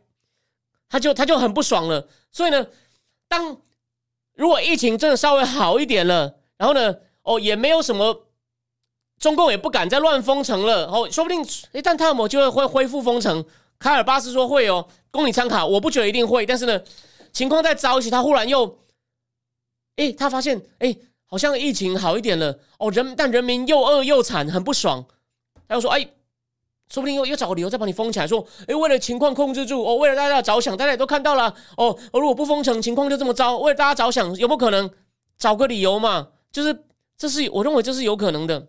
[0.88, 2.08] 他就他就很不爽了。
[2.30, 2.66] 所以呢，
[3.28, 3.58] 当
[4.34, 8.26] 如果疫情真的稍微好一点了，然后呢，哦，也没有什么，
[9.18, 13.44] 中共也不敢再乱封城了，哦，说不定一旦他们就会会恢复封城。
[13.78, 15.66] 卡尔巴斯说会哦，供你参考。
[15.66, 16.80] 我不觉得一定会，但是呢，
[17.32, 18.78] 情况再糟一些，他忽然又，
[19.96, 20.96] 哎，他发现，哎。
[21.24, 25.02] 好像疫情好一点了哦，人但人民又饿又惨，很不爽。
[25.66, 26.06] 他又说：“哎，
[26.90, 31.98] 说不定又又找个理由再把你封起来。”说：“哎，为了情况控制住，哦，为了大家着想，大家也都看到了哦。
[32.12, 33.56] 如果不封城，情况就这么糟。
[33.56, 34.90] 为了大家着想，有没有可能
[35.38, 36.28] 找个理由嘛？
[36.50, 36.84] 就是
[37.16, 38.68] 这是我认为这是有可能的。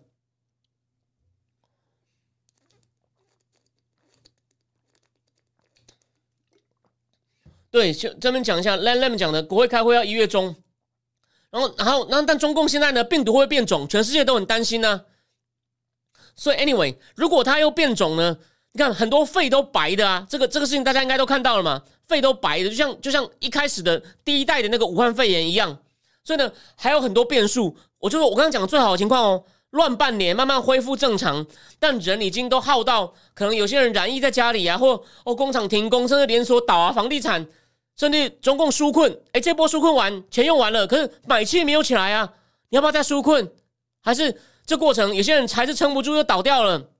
[7.70, 10.56] 对，就这边讲一下，Lam Lam 讲的，国会开会要一月中。”
[11.54, 15.02] 然后，然后，那，但中共现在呢，病毒会变种，全世界都很担心呢。
[16.34, 18.36] 所以，anyway，如果它又变种呢？
[18.72, 25.78] 你看，很多肺都白的啊，这个这个事情大家应该都看到了嘛，肺都白的，就像就像一开始的第一代的那个武汉肺炎一样。
[26.24, 27.76] 所以呢，还有很多变数。
[28.00, 31.46] 我就说我刚刚讲的最好的情况哦，乱半年，慢慢恢复正常，
[31.78, 37.46] 但人已经都耗到，可能有些人染疫在家里啊，或哦工厂停工，甚至连锁倒啊，房地产。
[37.96, 42.32] 甚至中共纾困，哎，这波纾困完，钱用完了，可是买气没有起来啊！
[42.68, 43.48] 你要不要再纾困？
[44.02, 46.90] 还是这过程有些人还是撑不住又倒掉了？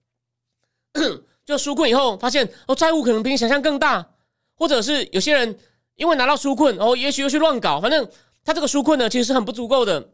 [1.44, 4.06] 就纾困以后发现哦，债务可能比你想象更大，
[4.54, 5.58] 或者是有些人
[5.96, 8.08] 因为拿到纾困，哦，也许又去乱搞，反正
[8.44, 10.10] 他这个纾困呢，其实是很不足够的。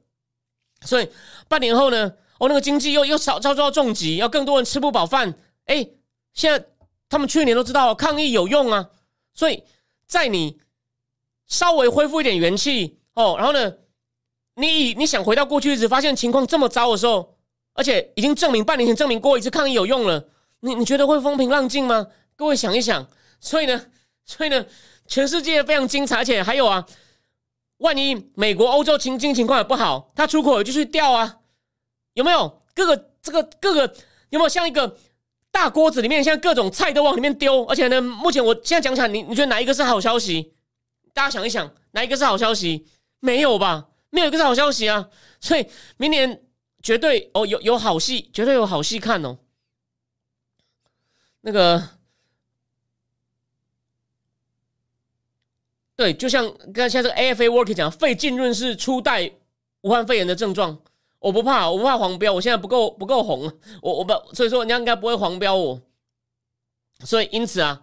[0.87, 1.09] 所以
[1.47, 5.35] 半年后呢，哦，那个经济又又遭遭到重击，要更多人吃不饱饭。
[5.67, 5.87] 哎，
[6.33, 6.67] 现在
[7.11, 8.89] 他们去年都知道抗议有用啊，
[9.35, 9.63] 所以
[10.07, 10.59] 在你。
[11.51, 13.75] 稍微恢复一点元气哦，然后呢，
[14.55, 17.37] 你你想回到过去日子，发现情况这么糟的时候，
[17.75, 20.29] 而且已经证明半年前证明过一次抗议有用了，
[20.61, 22.07] 你你觉得会风平浪静吗？
[22.37, 23.07] 各位想一想，
[23.41, 23.85] 所以呢，
[24.25, 24.65] 所以呢，
[25.07, 26.87] 全世界非常精彩，而且还有啊，
[27.79, 31.39] 万一美国、欧洲情经济情况也不好，它出口也继续掉啊，
[32.15, 32.63] 有没有？
[32.73, 33.93] 各个这个各个
[34.31, 34.97] 有没有像一个
[35.51, 40.55] 大锅子里面，像各种菜都往里面丢，而且呢，目前我现在讲起来，你你觉得哪一个是好消息？
[41.21, 42.87] 大家想一想，哪一个是好消息？
[43.19, 43.91] 没有吧？
[44.09, 45.11] 没有一个是好消息啊！
[45.39, 45.67] 所以
[45.99, 46.43] 明年
[46.83, 49.37] 绝对哦，有有好戏，绝对有好戏看哦。
[51.43, 51.91] 那个，
[55.95, 59.31] 对，就像刚才这个 AFA Work 讲，肺浸润是初代
[59.83, 60.81] 武汉肺炎的症状。
[61.19, 63.43] 我不怕，我不怕黄标，我现在不够不够红，
[63.83, 65.83] 我我不，所以说人家应该不会黄标我。
[67.01, 67.83] 所以因此啊，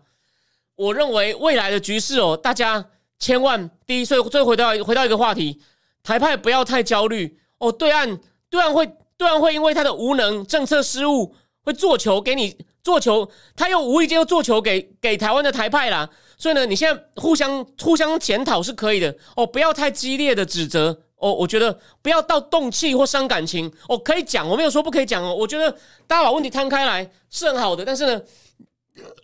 [0.74, 2.90] 我认为未来的局势哦，大家。
[3.20, 5.60] 千万第一，所以最后回到回到一个话题，
[6.04, 7.72] 台派不要太焦虑哦。
[7.72, 8.88] 对岸对岸会
[9.18, 16.08] 对岸会因为他的无能政策失误，会做球给你做球，他又无意间又做球给给台湾的台派啦。
[16.38, 21.34] 所以呢，你现在互相互相检讨是可以的哦，不要太激烈的指责哦。
[21.34, 25.34] 我觉得不要到动气或伤感情哦，可以讲，我没有说不可以讲哦。
[25.34, 25.72] 我觉得
[26.06, 28.22] 大家把问题摊开来是很好的，但是呢，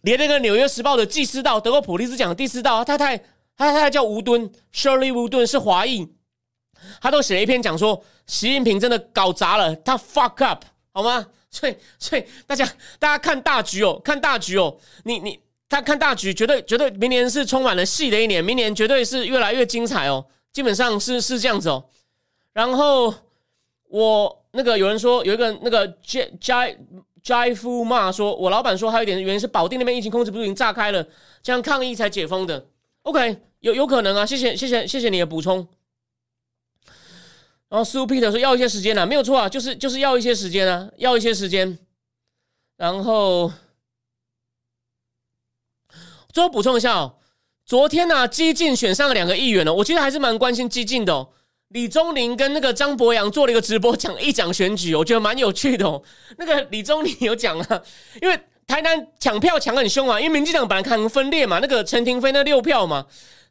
[0.02, 3.24] 连那个《纽约时报》的纪思道德国普利兹奖的第四道，他太。
[3.58, 6.08] 他他叫吴敦，Shirley 吴敦是华裔，
[7.01, 11.28] 他都写了一篇讲说习近平真的搞砸了，他 fuck up 好吗？
[11.49, 12.66] 所以所以大家
[12.97, 15.39] 大家看大局哦，看大局哦，你你
[15.70, 21.86] 他看大局，绝对绝对明年是充满了戏的一年，明年绝对是越来越精彩哦，基本上是是这样子哦。
[22.54, 23.14] 然后
[23.89, 26.78] 我那个有人说有一个那个 J J
[27.22, 31.06] J 夫骂说，我老板说还有一点原因是保定那边疫情控制不住，已经炸开了，
[31.43, 32.66] 这样抗议才解封的。
[33.04, 35.68] OK，有有可能啊，谢谢谢谢谢谢你的补充。
[37.70, 41.78] 然后 Sue Peter 说要一些时间啊，没有错啊，就是就是要一些时间啊，要一些时间。
[42.78, 43.51] 然后
[46.32, 47.16] 最后补充一下哦，
[47.66, 51.30] 昨天呢，激进选上了两个议员哦，我其实还是蛮关心激进的哦。
[51.70, 56.04] 李宗林跟那个张博洋做了一个直播，讲一讲选举，我觉得蛮有趣的哦。
[56.38, 57.84] 那个李宗林有讲啊，
[58.22, 63.05] 因为台南抢票抢很凶啊，因为民进党本来可能分裂嘛，那个陈廷飞那六票嘛。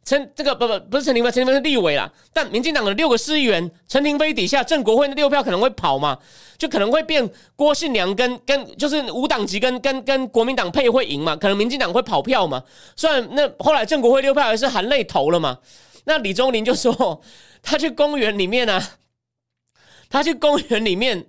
[0.04, 2.10] 陈这个不不不是陈廷飞，陈廷飞是立委啦。
[2.32, 6.18] 但民进党的六个市议员，陈廷飞底下郑国会那六票可能会跑嘛，
[6.58, 12.60] 就可能会变郭信良跟跟就是无党籍跟跟跟国民党配会赢嘛，可能民进党会跑票嘛。
[12.96, 15.58] 虽然那后来郑国会六票还是含泪投了嘛。
[16.04, 17.22] 那李宗林就说
[17.62, 18.82] 他去公园里面呢，
[20.10, 21.26] 他去公园里面，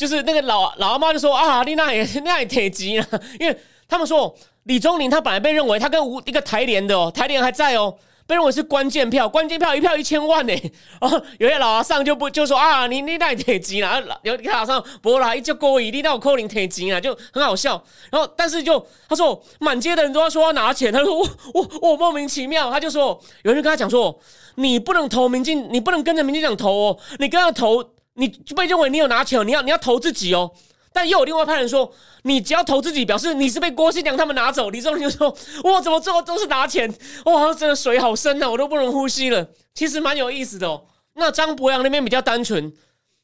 [0.00, 3.06] 就是那个老老阿妈就说啊，你那也 那也挺急了，
[3.38, 3.54] 因为
[3.86, 4.34] 他们说。
[4.64, 7.96] 李宗林他本来被认为他跟吴一个台联的哦，台联还在哦，
[8.26, 10.52] 被认为是关键票，关键票一票一千万呢。
[11.00, 17.82] 哦，有些老阿上就不就说啊，你你那铁金啊，有有老上不啦，一叫过亿，你那我扣零铁金啊，就很好笑。
[18.10, 24.16] 然后但是就他说满街的人都要说要拿钱，他说我我我莫名其妙，他就说有人跟他讲说
[24.56, 27.82] 你不能投民进，你不能跟着民进党投哦，你跟着投
[28.20, 30.52] 你被认为你有拿钱，你要你要投自己哦。
[30.92, 31.92] 但又有另外派人说，
[32.24, 34.70] 你只要投自己，表示你是被郭新娘他们拿走。
[34.70, 36.92] 李宗林就说：“哇，怎么最后都是拿钱？
[37.24, 40.82] 哇，真的水好深呐，我都不能呼吸了。”其实蛮有意思的哦。
[41.14, 42.72] 那张博洋那边比较单纯，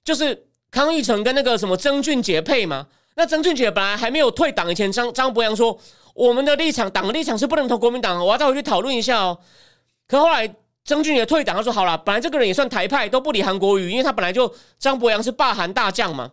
[0.04, 2.86] 就是康义成跟那个什么曾俊杰配嘛。
[3.16, 5.76] 那曾俊杰本来还没有退党以前，张张博洋说
[6.14, 9.38] ：“我们的立场，党的立场是不能投国民党，我要再回去讨论一下哦。”
[10.06, 10.54] 可后来
[10.86, 16.30] 曾俊杰退党，他说：“好了，本来这个人也算台派，都不理韩国瑜，因为他本来就张博洋是霸韩大将嘛。”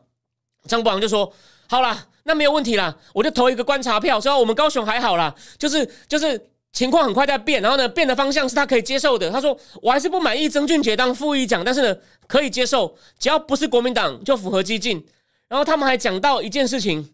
[0.70, 1.34] 张博洋就说
[1.68, 4.22] ：“好了，那没有问题了，我就投一个观察票。
[4.22, 6.40] 说我们高雄还好啦，就是就是
[6.72, 9.32] 情况很快在变，然后呢，变的方向是他可以接受的。
[9.32, 11.98] 他说我还是不满意曾俊杰当副议长，但是呢，
[12.28, 15.04] 可以接受，只要不是国民党就符合激进。
[15.50, 17.12] 然后他们还讲到一件事情，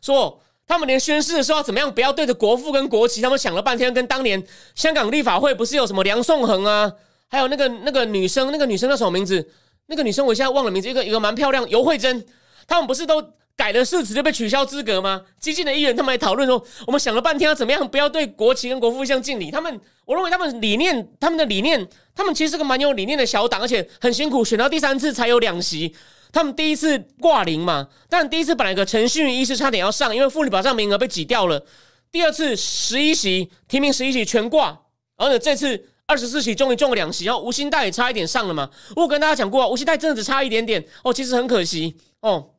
[0.00, 3.20] 说他们连宣誓的时候怎么样，不要对着国父跟国旗。
[3.20, 4.42] 他们想了半天，跟当年
[4.74, 6.92] 香港立法会不是有什么梁颂恒啊，
[7.28, 9.50] 还有那个那个女生，那个女生叫什么名字？”
[9.86, 12.24] 那个女生我现在忘了名字，一个一个蛮漂亮，尤慧珍，
[12.66, 13.22] 他们不是都
[13.54, 15.20] 改了誓词就被取消资格吗？
[15.38, 19.50] 激进的议员他们还讨论说，我们想了半天要怎么样不要对国旗跟国父像敬礼。
[19.50, 25.94] 他们我认为他们理念，他们的理念，他们其实是个蛮有理念的小党，而且很辛苦，选到第三次才有两席。
[26.34, 31.64] 他们第一次挂零嘛，但第一次本来个陈信宇医师差点要上，因为妇女保障名额被挤掉了。
[32.12, 34.80] 第二次十一席提名十一席全挂，
[35.16, 35.88] 而且这次。
[36.06, 38.68] 二十四席终于中了两席，然后吴兴代也差一点上了嘛。
[38.94, 42.50] 我跟大家讲过，吴兴代真的只差一点点哦，其实很可惜哦。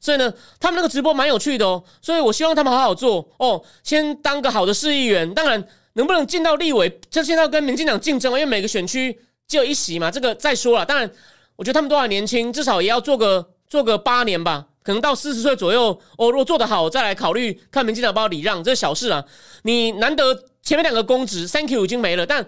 [0.00, 1.82] 所以呢，他们那个直播蛮有趣的哦。
[2.00, 5.34] 所以我希望他们好好做哦，先当个好的市议员。
[5.34, 10.08] 当然，能不能进到立委，这现在要跟民进党竞争，因为每个选区只有一席嘛。
[10.08, 10.86] 这个再说了。
[10.86, 11.10] 当然，
[11.58, 16.30] 我觉得他们都还年轻，至少也要做个做个八年吧，可能到四十岁左右哦。
[16.30, 19.22] 如果做得好，再来考虑看民进党帮我礼让，这是小事啊。
[19.64, 20.44] 你难得。
[20.60, 22.46] 前面两个公职，Thank you 已经没了，但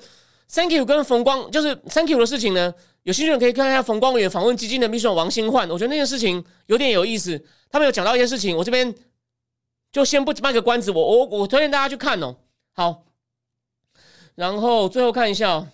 [0.52, 7.42] Thank you 跟冯光就是 Thank you 的事情呢，有兴趣的可以看一下冯光远访问基金的秘书长王新焕，我觉得那件事情有点有意思。
[7.70, 8.94] 他们有讲到一件事情，我这边
[9.90, 12.36] 就先不卖个关子，我我我推荐大家去看哦。
[12.74, 13.04] 好，
[14.34, 15.66] 然后最后看一下，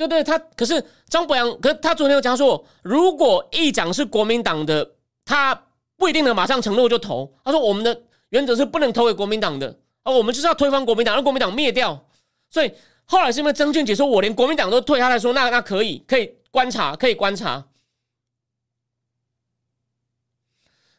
[0.00, 4.92] 对对，他可是张博洋，可是他昨天有讲说，如果议长是国民党的，
[5.26, 5.54] 他
[5.96, 7.30] 不一定能马上承诺就投。
[7.44, 9.78] 他说我们的原则是不能投给国民党的。
[10.02, 12.06] 啊，我们就是要推翻国民党，让国民党灭掉。
[12.48, 12.72] 所以
[13.04, 17.66] 后来是因为曾俊杰说，我连国民党都退，他来说，那那可以，可以观察，可以观察。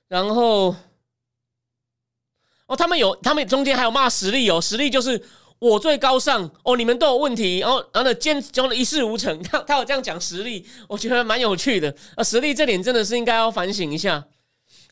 [0.08, 0.76] 然后，
[2.68, 5.26] 哦，他们有，他们中间还有骂实力哦，实力就是
[5.62, 9.42] 我最高尚哦，你们都有问题，然后然后呢，坚讲的一事无成。
[9.44, 11.96] 他 他有这样讲实力，我觉得蛮有趣的。
[12.16, 14.14] 啊，实力这点真的是应该要反省一下。
[14.14, 14.24] 然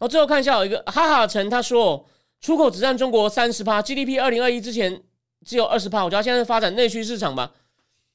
[0.02, 2.06] 哦，最后看一下有一个哈哈陈他说。
[2.42, 5.04] 出口只占中国三十趴，GDP 二零二一之前
[5.46, 6.06] 只有二十趴。
[6.06, 7.52] 我觉得现在发展内需市场吧。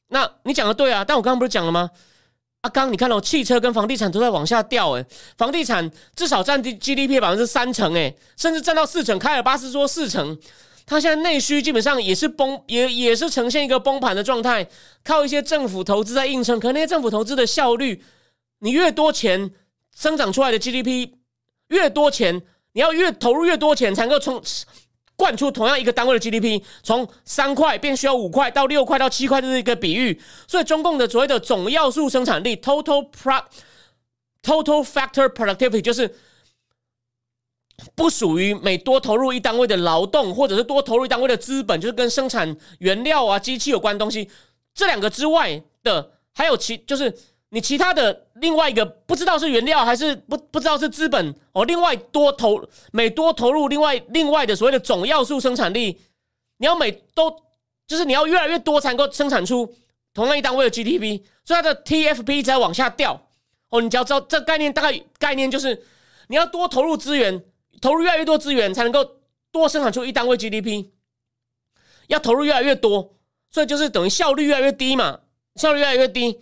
[0.09, 1.90] 那你讲的对啊，但我刚刚不是讲了吗？
[2.62, 5.05] 阿刚，你看到汽车跟房地产都在往下掉，诶，
[5.36, 9.18] 房地产至少占 GDP 百分之三成，诶，甚至占到四成。
[9.18, 10.38] 开尔巴斯说四成，
[10.87, 14.66] 它现在内需基本上也是崩，也也是呈现一个崩盘的状态，
[15.03, 16.61] 靠一些政府投资在硬撑。
[16.61, 18.03] 可那些政府投资的效率，
[18.59, 19.51] 你越多钱
[19.97, 21.11] 生长出来的 GDP
[21.68, 22.43] 越多钱。
[22.76, 24.43] 你要越投入越多钱，才能够从
[25.14, 30.20] 灌出同样一个单位的 GDP，从三块变需要五块到六块到七块，这是一个比喻。
[30.49, 33.41] 所以中共的所谓的总要素生产力 （total pro
[34.43, 36.12] total factor productivity） 就是
[37.95, 44.31] 不属于每多投入一单位的劳动，或者是多投入一单位的资本，就是跟生产原料啊、机器有关的东西。
[44.75, 47.12] 这两个之外的，还有其就是
[47.51, 52.61] 你其他的另外一个不知道是原料还是不不知道是资本哦，另外多投
[52.93, 56.01] 每多投入另外另外的所谓的总要素生产力，
[56.59, 57.31] 你要每都
[57.87, 59.72] 就是你要越来越多才能够生产出
[60.12, 63.29] 同样一单位的 GDP，所以它的 TFP 在往下掉
[63.68, 63.81] 哦。
[63.81, 65.85] 你只要知道这概念，大概概念就是
[66.29, 67.45] 你要多投入资源，
[67.85, 69.07] 投入越来越多资源才能够
[69.53, 70.87] 多生产出一单位 GDP，
[72.07, 73.14] 要投入越来越多，
[73.51, 75.20] 所以就是等于效率越来越低嘛，
[75.57, 76.41] 效率越来越低。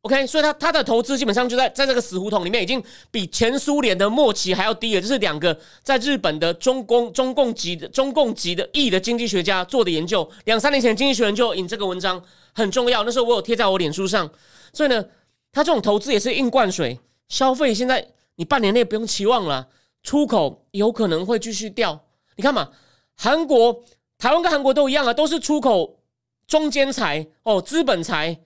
[0.00, 5.02] OK，所以他他的投资基本上就在在这个死胡同里面，已经比前苏联的末期还要低了。
[5.02, 10.26] 这是两个在日本的中共中共级的中共级的亿的经济学家做的研究。
[10.46, 13.04] 两三年前，经济学人就引这个文章很重要。
[13.04, 14.30] 那时候我有贴在我脸书上。
[14.72, 15.04] 所以呢，
[15.52, 16.98] 他这种投资也是硬灌水，
[17.28, 19.68] 消费现在你半年内不用期望了，
[20.06, 22.00] 出口有可能会继续掉。
[22.36, 22.70] 你看嘛，
[23.16, 23.82] 韩国、
[24.16, 25.98] 台湾跟韩国都一样啊，都是出口
[26.46, 28.40] 中间材哦，资本材。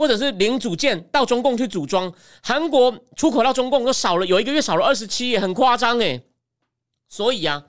[0.00, 6.24] 或者是零组件到中共去组装，韩国出口到中共都少了，有一个月少了二十七亿，很夸张诶。
[7.08, 7.66] 所以啊，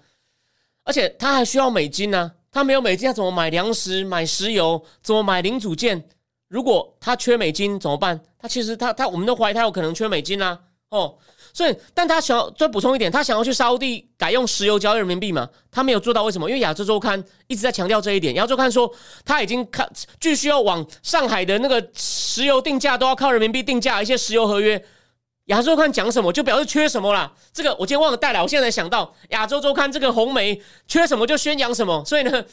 [0.84, 4.86] 而且他还需要美金呢，他没有美金，他怎么买粮食、买石油？
[5.02, 6.08] 怎么买零组件？
[6.48, 8.22] 如果他缺美金怎么办？
[8.38, 10.60] 他其实他他，我们都怀疑他有可能缺美金啊，
[10.90, 11.18] 哦。
[11.54, 15.48] 所以，但他想要再补充一点，他想要去沙地改用石油交易人民币嘛？
[15.72, 16.50] 他没有做到，为什么？
[16.50, 18.34] 因为亚洲周刊一直在强调这一点。
[18.36, 18.90] 亚洲周刊说
[19.26, 19.90] 他已经看，
[20.20, 24.84] 继续要往上海的那个石油定价都要靠人民币定价，一些石油合约。
[25.46, 27.32] 亚洲周刊讲什么，就表示缺什么啦。
[27.52, 32.04] 这个我今天忘了带来，我现在想到亚洲周刊这个红梅缺什么就宣扬什么。
[32.06, 32.46] 所以呢，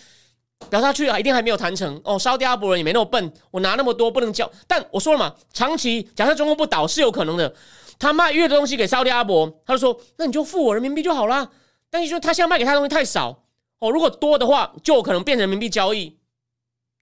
[0.71, 2.19] 表下去啊，一定还没有谈成哦。
[2.19, 4.51] 沙特阿伯人也没那么笨，我拿那么多不能交。
[4.67, 7.55] 但我说了嘛，长期假设中国不倒是有可能的。
[7.99, 11.51] 他卖越多东西给沙特阿伯，他就说：“那你就付我人民币就好啦。
[11.89, 13.45] 但是说他现在卖给他东西太少
[13.79, 16.19] 哦，如果多的话，就有可能变人民币交易，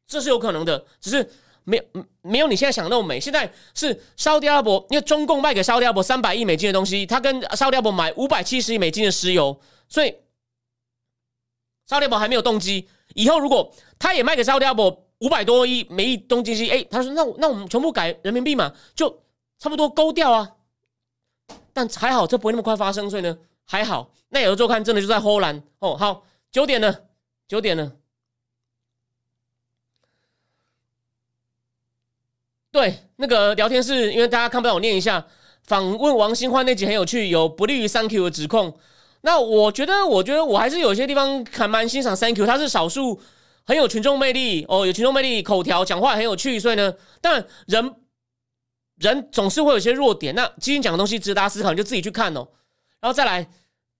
[0.06, 0.84] 这是有可能的。
[1.00, 1.28] 只是
[1.64, 3.18] 没有没有你现在想那么美。
[3.18, 10.14] 现在是沙特阿伯，因为中共卖给沙特阿伯三百亿美金的东西，他跟沙特阿伯买五百七十亿美金的石油，所以
[11.86, 12.88] 沙特阿伯还没有动机。
[13.14, 19.22] 以后如果他也卖给沙特阿伯五百多亿美亿东基金，哎，他说那那我们全部改人民币嘛，就
[19.58, 20.52] 差不多勾掉啊。”
[21.72, 24.10] 但还好，这不会那么快发生，所以呢还好。
[24.28, 25.96] 那有的周刊真的就在荷兰哦。
[25.96, 27.04] 好，九点了，
[27.48, 27.92] 九点了。
[32.70, 35.26] 对，那个聊天室，因为大家看不到，我念一下。
[35.64, 38.78] 访问王新欢那集很有趣，有不利于 Thank you 的指控。
[39.22, 43.20] 那我觉得，我觉得我还是有些地方还蛮欣赏 Thank you，他是少数
[43.64, 47.96] 很有群众魅力哦，有群众魅力，口条讲话很有趣，所以呢，但人。
[49.04, 52.46] 人总是会有些弱点，那基金讲的东西值得大家思考，你就自己去看哦。
[53.00, 53.46] 然后再来，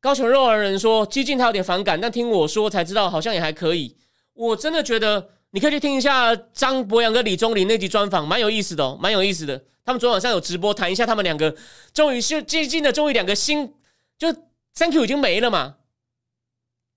[0.00, 3.96] 高雄肉儿人说基金他有点反感，但听我说才知道好像也还可以。
[4.32, 9.62] 我真的觉得你可以去听一下张博洋跟李宗林那集专访，蛮有意思的哦，蛮有意思的。
[9.84, 11.55] 他们昨晚上有直播谈一下他们两个，
[11.92, 13.74] 终于是基金的终于两个新，
[14.18, 14.32] 就
[14.74, 15.76] Thank you 已经没了嘛。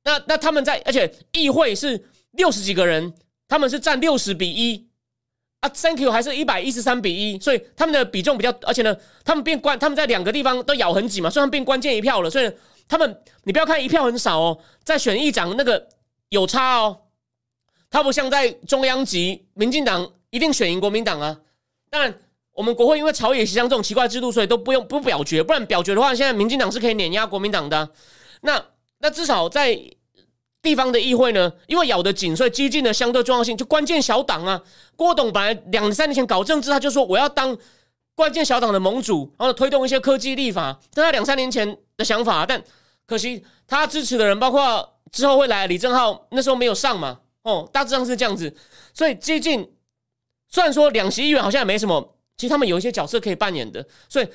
[0.03, 3.14] 那那他们在，而且议会是六十几个人，
[3.49, 4.87] 他们是占六十比一。
[5.60, 8.95] 啊，Thank you，还是一百一十三比一，所以他们的比重比较，而且呢，
[9.26, 12.30] 他们变关，他们在两个地方都咬很紧嘛，所以他们变关键一票了。
[12.30, 12.51] 所以
[12.88, 15.88] 他们，你不要看一票很少哦，在选议长那个
[16.30, 16.99] 有差哦，
[17.89, 21.39] 他不像在中央级，民进党一定选赢国民党啊。
[21.89, 22.14] 当然，
[22.53, 27.89] 我们国会因为朝野协商这种奇怪制度，所以都不用不表决，不然表决的话，现在民进党是可以碾压国民党的。
[28.41, 28.64] 那
[28.99, 29.80] 那至少在。
[30.68, 34.61] 地方的议会呢，因为咬得紧，所以激进的相对重要性就关键小党啊。
[34.97, 37.57] 郭董本来两三年前搞政治，他就说我要当
[38.13, 42.45] 关键小党的盟主，然后推动一些科技立法，这他两三年前的想法。
[42.45, 42.61] 但
[43.05, 47.20] 可惜他支持的人，包括之后会来李正浩，那时候没有上嘛。
[47.43, 48.53] 哦，大致上是这样子。
[48.93, 49.72] 所以激进
[50.49, 53.88] 虽然说两席议员好像也没什么，其实他们有一些角色可以扮演的。
[54.09, 54.28] 所以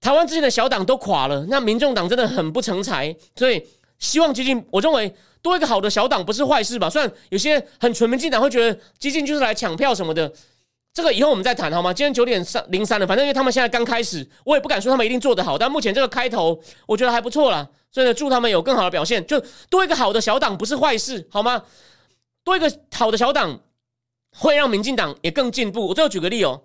[0.00, 3.14] 台湾之前的小党都垮了，那民众党真的很不成才。
[3.36, 3.62] 所以
[3.98, 5.14] 希望激进，我认为。
[5.44, 6.88] 多一个好的小党不是坏事吧？
[6.88, 10.32] 虽然有些很纯民进党会觉得激进就是来抢票什么的，
[10.94, 11.92] 这个以后我们再谈好吗？
[11.92, 17.68] 今天九点三零三了，反正因为他们现在刚开始，我也不敢说他们一定做得好，但目前这个开头我觉得还不错啦。
[17.92, 19.24] 所以呢，祝他们有更好的表现。
[19.26, 19.38] 就
[19.68, 21.62] 多一个好的小党不是坏事，好吗？
[22.42, 23.60] 多一个好的小党
[24.34, 25.88] 会让民进党也更进步。
[25.88, 26.62] 我最后举个例哦，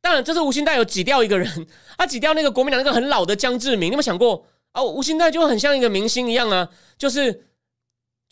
[0.00, 1.66] 当然这次吴兴代有挤掉一个人，
[1.98, 4.82] 他挤掉那个国民党那个很老的江志明，你有没有想过啊？
[4.82, 7.44] 吴兴代就很像一个明星一样啊，就是。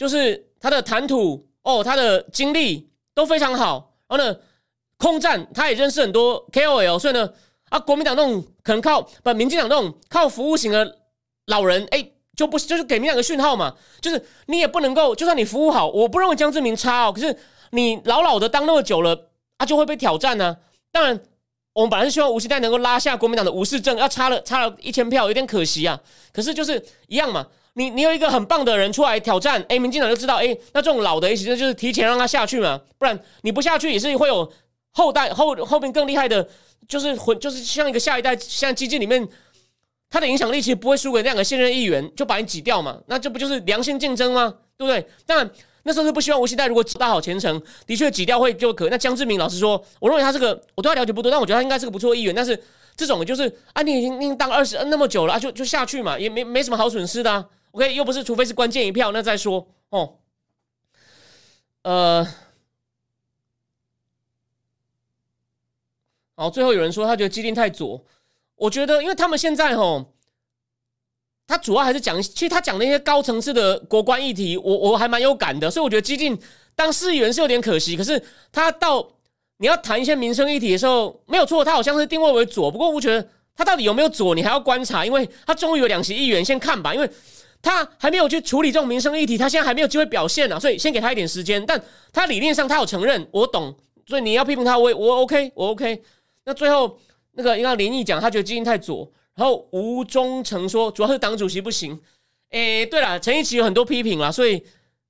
[0.02, 3.94] 就是他的谈吐哦，他的经历都非常好。
[4.08, 4.36] 然后呢，
[4.98, 7.30] 空战他也认识很多 KOL，所以呢，
[7.68, 10.98] 啊，国民党那种可能靠不，民进党那种靠服务型的
[11.46, 12.04] 老人，哎，
[12.36, 13.74] 就不就是给民两个讯号嘛？
[14.00, 17.38] 就是你也不能够，就算你服务好，我不认为江志明差哦，可是
[17.70, 20.56] 你老老的当那么久了，啊，就会被挑战呢。
[20.90, 21.18] 当然，
[21.72, 25.98] 我们本来是希望吴兴代能够拉下国民党的吴世正，要差了差了一千票，有点可惜啊。
[26.32, 34.50] 可是就是一样嘛，你你有一个很棒的人出来挑战，哎，民进党就知道，哎，那这种老的，其实就是提前让他下去嘛，不然你不下去也是会有
[34.90, 36.48] 后代后后面更厉害的，
[36.86, 39.26] 就是混就是像一个下一代，像基金里面，
[40.10, 44.54] 他的影响力其实不会输给那两个现任议员，就把你挤掉嘛，那这不就是良性竞争吗？
[44.76, 45.06] 对不对？
[45.26, 45.50] 当然。
[45.84, 48.88] 那时候是不希望吴锡代如果大好前程，的确挤掉会就可。
[48.88, 52.32] 那江志明老师说，我认为他这个我对他了解不多，但我觉得他应该是个不错议员。
[52.32, 52.56] 但是
[52.96, 57.44] 这种就是啊，你已经当二十那么久了啊，就就下去嘛，也没没什么好损失的。
[57.72, 60.18] OK，又不是，除非是关键一票，那再说哦。
[61.82, 62.26] 呃，
[66.36, 68.04] 好，最后有人说他觉得基定太左，
[68.56, 70.06] 我觉得因为他们现在哦。
[71.44, 76.40] 他主要还是讲，其实他讲那些高层次的国关议题，我我还蛮有感的，所以我觉得激进
[76.74, 77.94] 当市议员是有点可惜。
[77.94, 79.06] 可是他到
[79.58, 82.70] 你要谈一些民生议题的时候，没有错，他好像是定位为左。
[82.70, 87.10] 不过我觉得他到底有没有左，你还要观察，因为他终于有两席议员，先看吧，因为
[87.62, 91.64] 他还没有去处理这种民生议题，他现在还没有机会表现呢，所以先给他一点时间。
[91.64, 91.80] 但
[92.12, 93.72] 他理念上他有承认，我懂，
[94.04, 96.02] 所以你要批评他，我我 OK，我 OK。
[96.44, 96.98] 那最后
[97.34, 99.08] 那个应该林毅讲，他觉得基因太左。
[99.36, 101.98] 然后吴忠诚说，主要是党主席不行。
[102.50, 104.60] 诶，对了，陈奕奇有很多批评了，所以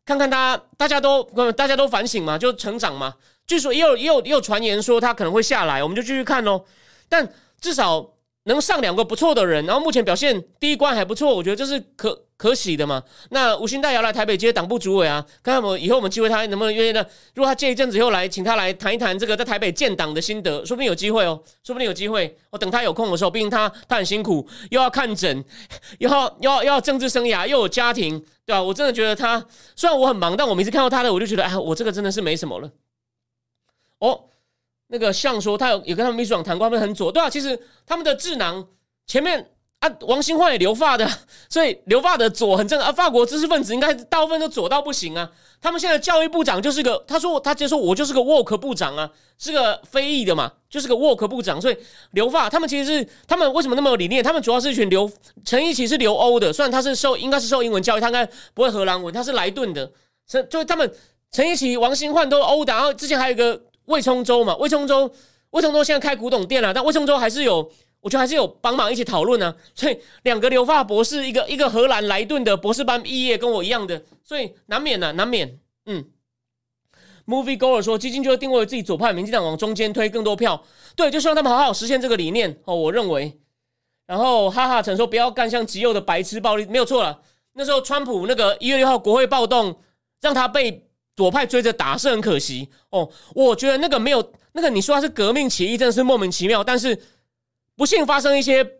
[0.04, 3.14] 看看他，大家都大家都反省嘛，就成长嘛。
[3.46, 6.64] 据说也有也有也有传言说他可能会下来，我们就继续看喽。
[7.08, 7.26] 但
[7.60, 8.10] 至少。
[8.44, 13.00] 能上两个不错的人，然后目前表现第一关还不错，我觉得这是可可喜的嘛。
[13.30, 17.06] 那吴兴代要来台北接党部主委啊，看看我们以后我们机会他能不能约呢？
[17.36, 22.36] 如果他借一阵子以后来，请他来谈一谈这个在台北建党的心得，说不定有机会哦，说不定有机会。
[22.50, 25.44] 我等他有空的时候，毕竟他他很辛苦，又要看诊，
[26.00, 28.60] 又要又要又要政治生涯，又有家庭，对吧？
[28.60, 32.70] 我真的觉得他虽然我很忙，但我每次看到他的，我就觉得哎，我这个真的是没什么了。
[34.00, 34.24] 哦。
[34.88, 38.68] 那个像说他有也跟他们秘书长谈过，他们很左，对啊，其实他们的智囊
[39.06, 39.50] 前面
[39.82, 41.10] 啊，王新焕也留发的，
[41.50, 42.92] 所以留发的左很正啊。
[42.92, 45.28] 法国知识分子应该大部分都左到不行啊。
[45.60, 51.60] 他们现在教育部长就是个，他说他直接说我就是个 wok 部长啊，是个非裔的嘛，就是个 wok 部长。
[51.60, 51.76] 所以
[52.12, 54.22] 留发他们其实是他们为什么那么有理念？
[54.22, 55.10] 他们主要是一群留
[55.44, 58.24] 陈奕奇是留欧的，虽然他是受应该是受英文教育，他应该
[58.54, 59.90] 不会荷兰文，他是莱顿的，
[60.26, 60.92] 所以就他们
[61.32, 63.60] 陈奕奇、王新焕都欧的，然后之前还有一个。
[63.86, 65.12] 魏冲州嘛，魏冲州，
[65.50, 67.68] 魏冲州现在开古董店了，但魏冲州还是有，
[68.02, 69.54] 我觉得还是有帮忙一起讨论呢。
[69.74, 75.58] 所以两个留发博士，一个一个荷兰莱顿的博士班毕业，跟我一样的，所以难免呢，难免。
[75.86, 76.04] 嗯
[77.26, 80.62] ，Movie Goer 说，基金就会定位自己左派，民进党往中间推更多票，
[80.94, 82.74] 对，就希望他们好好实现这个理念哦。
[82.74, 83.40] 我认为，
[84.06, 87.22] 然后哈哈陈说，不要干像极右的白痴暴力，没有错了。
[87.54, 89.80] 那时候川普那个一月六号国会暴动，
[90.20, 90.86] 让他被。
[91.14, 96.64] 左派追着打是很可惜哦，我觉得那个没有那个你说他是革命起义，真的是莫名其妙。
[96.64, 96.98] 但是
[97.76, 98.78] 不幸发生一些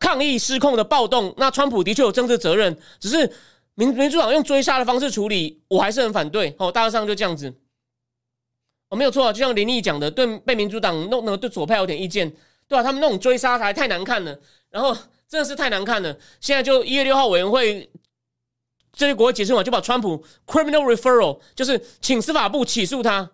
[0.00, 3.32] 抗议失控的暴动，那川普的确有政治责任，只是
[3.74, 6.54] 民民主党用追杀的方式处理，我还是很反对。
[6.58, 7.54] 哦，大致上就这样子。
[8.88, 12.30] 哦，没有错，就像林毅讲的，对被民主党弄那个对左派有点意见，
[12.66, 12.82] 对吧？
[12.82, 14.38] 他们那种追杀才太难看了，
[14.70, 14.96] 然后
[15.28, 16.16] 真的是太难看了。
[16.40, 17.90] 现在就一月六号委员会。
[18.90, 23.30] 这些国会解释完，就把川普 criminal referral，就是请司法部起诉他，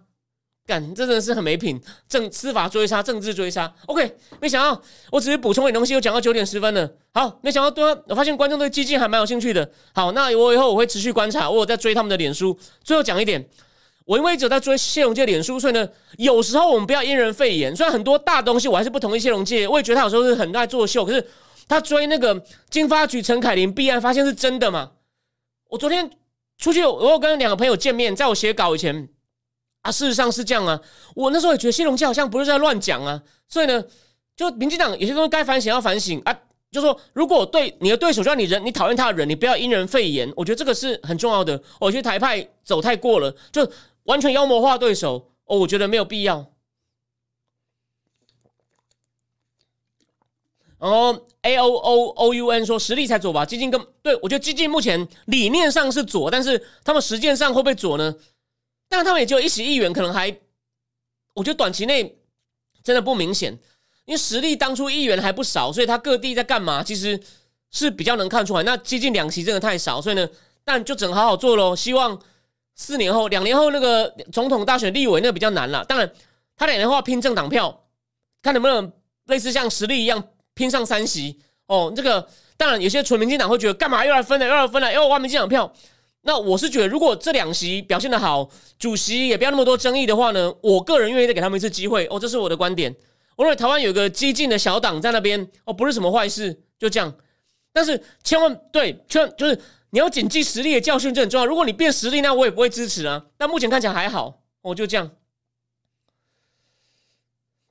[0.66, 3.70] 干，这真的是很没品，政司法追杀，政治追杀。
[3.86, 6.90] OK，没想到我只是补充点东西，又讲到九点十分了。
[7.12, 9.70] 好，没想到对啊，我发现观众对基金还蛮有兴趣的。
[9.94, 12.58] 好，那我以后我会持续观察，我有在追他们的脸书。
[12.82, 13.46] 最后讲一点，
[14.06, 15.86] 我因为一直在追谢荣界脸书，所以呢，
[16.16, 17.76] 有时候我们不要因人废言。
[17.76, 21.04] 虽然很多大东西我还是不同意谢荣界，我也觉得他有时候是很爱作秀。
[21.04, 21.26] 可是
[21.68, 24.92] 他追那个金发局陈凯琳弊案，发现是真的嘛？
[25.68, 26.10] 我昨天
[26.56, 29.10] 出去，我有跟两个朋友见面，在我写稿以前
[29.84, 30.80] 啊，事实上是这样啊。
[31.14, 33.84] 我那时候也觉得新龙基好像不是在乱讲啊，所以呢，
[34.34, 36.36] 就民进党有些东西该反省要反省啊。
[36.72, 40.32] 就说如果对你的对手，就像你人，你讨厌他的人，你不要因人废言。
[40.34, 41.62] 我觉得这个是很重要的。
[41.78, 43.70] 我觉得台派走太过了，就
[44.04, 46.46] 完全妖魔化对手哦，我觉得没有必要。
[50.78, 58.14] 然后 A O O O U N 说实力才左吧，基金跟对我觉得基金目前理念上是左，但是他们实践上会不会左呢？
[58.96, 60.34] 但他们也就一席议员，可能还
[61.34, 62.16] 我觉得短期内
[62.82, 63.52] 真的不明显，
[64.04, 67.20] 因为实力当初议员还不少，所以他各地在干嘛，其实
[67.70, 68.62] 是比较能看出来。
[68.62, 70.28] 那接近两席真的太少，所以呢，
[70.64, 71.74] 但就只能好好做喽。
[71.74, 72.18] 希望
[72.74, 75.84] 四年后、两年后那个总统大选立委那比较难了。
[75.84, 76.12] 当然，
[76.56, 77.84] 他两年后要拼政党票，
[78.42, 78.92] 看能不能
[79.26, 80.28] 类似像实力一样。
[80.54, 85.74] 拼上三席哦，这个当然有些纯民进党会觉得干嘛又来分了，又来分了，又挖民进党票。
[86.26, 88.48] 那我是觉得，如果这两席表现的好，
[88.78, 92.94] 主席也不要那么多争议的话呢，我个人愿意再给他们一次机会哦，这是我的观点。
[93.36, 97.14] 我认为台湾有个激进的小党在那边，哦，不是什么坏事，就这样。
[97.72, 99.60] 但是千万对，千万就是
[99.90, 101.44] 你要谨记实力的教训，这很重要。
[101.44, 103.26] 如果你变实力，那我也不会支持啊。
[103.36, 105.10] 但目前看起来还好，我就这样。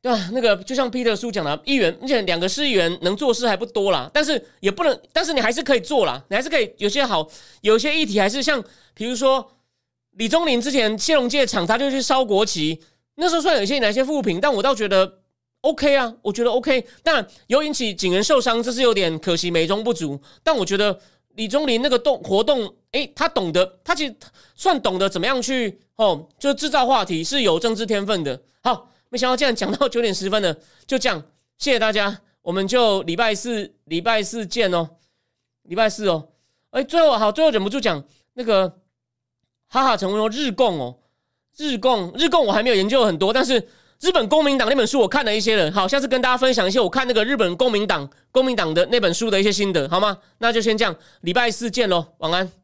[0.03, 0.29] 对吧？
[0.33, 7.25] 那个就像彼得叔讲的，议员，而且两个市议员能做事还不多啦，但是也不能，但是你还是可以做啦，你还是可以有些好，
[7.61, 8.61] 有些议题还是像，
[8.93, 9.49] 比如说
[10.17, 12.81] 李宗林之前谢龙介厂，他就去烧国旗，
[13.15, 15.19] 那时候算有些哪些负评，但我倒觉得
[15.61, 20.19] OK 啊，我觉得 OK，但有引起警员受伤，这是有点可惜，美中不足。
[20.43, 20.99] 但我觉得
[21.35, 24.13] 李宗林那个动活动，诶，他懂得，他其实
[24.53, 28.41] 算懂得怎么样去哦，就制造话题，是有政治天分的。
[28.61, 28.89] 好。
[29.13, 30.51] 没想到竟然讲到九点十分了，
[30.87, 31.23] 就这样，
[31.59, 34.89] 谢谢大家，我们就礼拜四礼拜四见哦，
[35.65, 36.29] 礼拜四哦，
[36.71, 38.03] 哎，最后好，最后忍不住讲
[38.33, 38.67] 那个
[39.67, 40.97] 哈哈成为日共哦，
[41.55, 43.69] 日共日共我还没有研究很多，但是
[44.01, 50.17] 日本公民党那本书我看了一些了，好，下次跟大家分享一些我看那个日本公民党公民党的那本书的一些心得，好吗？
[50.39, 52.62] 那就先这样，礼拜四见喽，晚安。